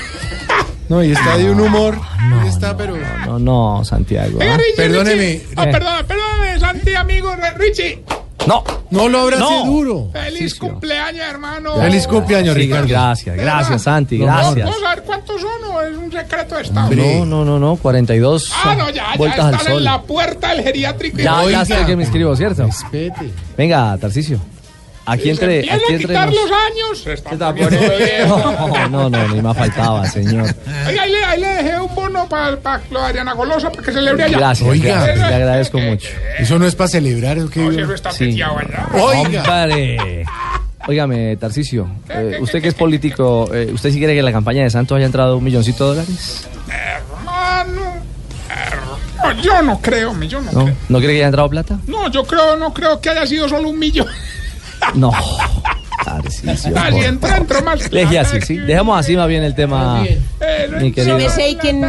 [0.88, 1.98] No, y está de un humor.
[2.46, 2.94] está, pero.
[3.24, 4.38] No, no, Santiago.
[4.38, 4.58] Venga, ¿ah?
[4.58, 5.22] Richie, Perdóneme.
[5.22, 5.46] Richie.
[5.56, 7.34] Ah, perdóname, perdóname, Santi, amigo.
[7.56, 8.02] Richie.
[8.46, 8.64] No.
[8.90, 9.64] No lo abrace No.
[9.64, 10.08] duro.
[10.12, 11.76] Feliz cumpleaños, hermano.
[11.76, 12.88] Feliz cumpleaños, Sí, Ricardo.
[12.88, 14.68] Gracias, gracias, Santi, gracias.
[14.68, 16.90] ¿Puedo saber cuántos son o es un secreto de Estado?
[16.94, 19.84] No, no, no, no, 42 Ah, no, ya, ya vueltas al están en sol.
[19.84, 21.18] la puerta del geriátrico.
[21.18, 22.66] Ya, ya sé que me inscribo, ¿cierto?
[22.66, 23.30] Respete.
[23.56, 24.38] Venga, Tarcicio.
[25.04, 26.98] Aquí entre, aquí a entre nos- los años.
[27.02, 27.30] Se está.
[28.88, 30.54] No, no, no, ni más faltaba, señor.
[30.86, 32.50] Oiga, ahí le, ahí le dejé un bono para
[32.90, 34.38] lo de Adriana Golosa para que celebre allá.
[34.38, 34.94] Gracias, Oiga.
[35.04, 36.08] gracias, le agradezco mucho.
[36.38, 37.60] Eso no es para celebrar, ¿o qué?
[37.60, 38.24] No, si eso está Sí.
[38.24, 38.52] allá.
[38.52, 38.88] Oiga.
[38.92, 40.24] Hombre.
[40.86, 44.64] Óigame, Tarcicio, eh, usted que es político, eh, ¿usted sí quiere que en la campaña
[44.64, 46.44] de Santos haya entrado un milloncito de dólares?
[46.68, 47.94] Hermano.
[48.50, 50.64] hermano, yo no creo, me- yo no, ¿No?
[50.64, 50.76] creo.
[50.88, 51.78] ¿No cree que haya entrado plata?
[51.86, 54.08] No, yo creo, no creo que haya sido solo un millón.
[54.94, 55.12] No.
[56.04, 56.56] Tarcisio.
[56.56, 57.88] Si por entró, más.
[57.90, 58.58] Deje así, ¿sí?
[58.58, 61.16] Dejemos así más bien el tema, Eh, mi querido.
[61.60, 61.80] Quién.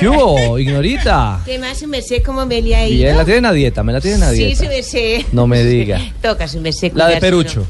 [0.00, 1.40] ¿Qué hubo, ignorita?
[1.44, 2.98] ¿Qué más me sé cómo me le ha ido?
[3.04, 4.64] Bien, la tienen a dieta, me la tienen a Sí, dieta.
[4.64, 5.22] su merced.
[5.32, 6.00] No me diga.
[6.20, 6.92] Toca su merced.
[6.94, 7.16] La de.
[7.18, 7.66] Perucho.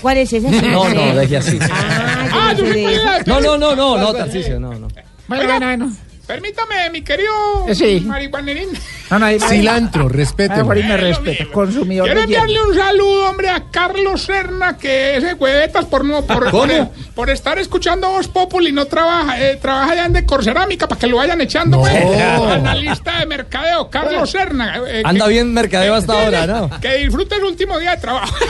[0.00, 0.48] ¿Cuál es esa?
[0.48, 1.20] su No, no, merced?
[1.20, 1.58] deje así.
[1.70, 3.40] Ah, yo no.
[3.40, 4.88] No, no, no, no, no, Tarcisio, no, no.
[5.28, 5.92] Bueno, bueno, bueno.
[6.26, 7.30] Permítame, mi querido
[7.74, 8.00] Sí.
[8.06, 8.68] marihuanerín.
[9.12, 10.54] No, no, ahí- Cilantro, respete.
[10.60, 12.44] Ah, por ahí me respeta, consumidor Quiero de hierro.
[12.44, 16.68] enviarle un saludo, hombre, a Carlos Serna, que ese huevetas por no por, por,
[17.14, 21.18] por estar escuchando Voz Populi no trabaja, eh, trabaja ya en Decorcerámica para que lo
[21.18, 21.92] vayan echando, pues.
[21.94, 24.78] Analista de mercadeo, Carlos Serna.
[24.88, 26.70] eh, Anda que- bien mercadeo hasta ahora, ¿no?
[26.80, 28.34] Que disfrute su último día de trabajo.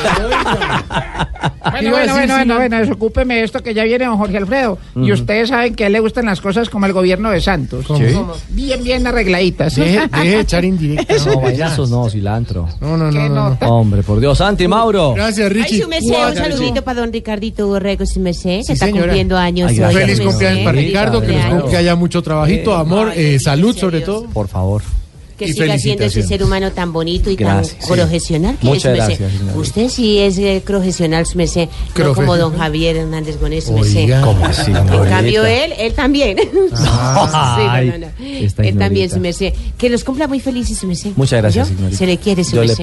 [1.72, 4.78] Bueno, bueno, bueno, bueno, bueno, desocúpeme de esto que ya viene don Jorge Alfredo.
[4.97, 7.86] Y ustedes saben que a él le gustan las cosas como el gobierno de Santos.
[7.86, 7.98] ¿Cómo?
[7.98, 8.14] Sí.
[8.51, 9.74] Bien, bien arregladitas.
[9.76, 11.27] Deje, deje de echar indirectas.
[11.27, 12.69] No, payasos no, cilantro.
[12.81, 13.69] No, no, no, no, no.
[13.69, 15.15] Hombre, por Dios, Santi, Mauro.
[15.15, 15.83] Gracias, Ay, Richie.
[15.83, 19.05] su merced, un saludito para don Ricardito Borrego, su merced, que Sí, está señora.
[19.07, 22.74] cumpliendo años Ay, gracias, Feliz su cumpleaños para Ricardo, que, nos- que haya mucho trabajito,
[22.74, 24.24] amor, eh, salud sobre todo.
[24.24, 24.83] Por favor.
[25.44, 28.93] Que y siga siendo ese ser humano tan bonito y Gracias, tan profesional que Muchas
[28.93, 29.32] es, gracias.
[29.56, 34.09] Usted sí es eh, profesional, su merced, no como don Javier Hernández Bonet, su merced.
[34.23, 36.36] ¿Cómo así, En cambio, él, él también.
[36.74, 37.28] Ah.
[37.32, 38.06] Sí, no, Ay, no, no.
[38.47, 39.52] esta Él también, su merced.
[39.77, 41.12] Que los cumpla muy felices, su merced.
[41.16, 41.70] Muchas gracias.
[41.93, 42.77] Se le quiere, su merced.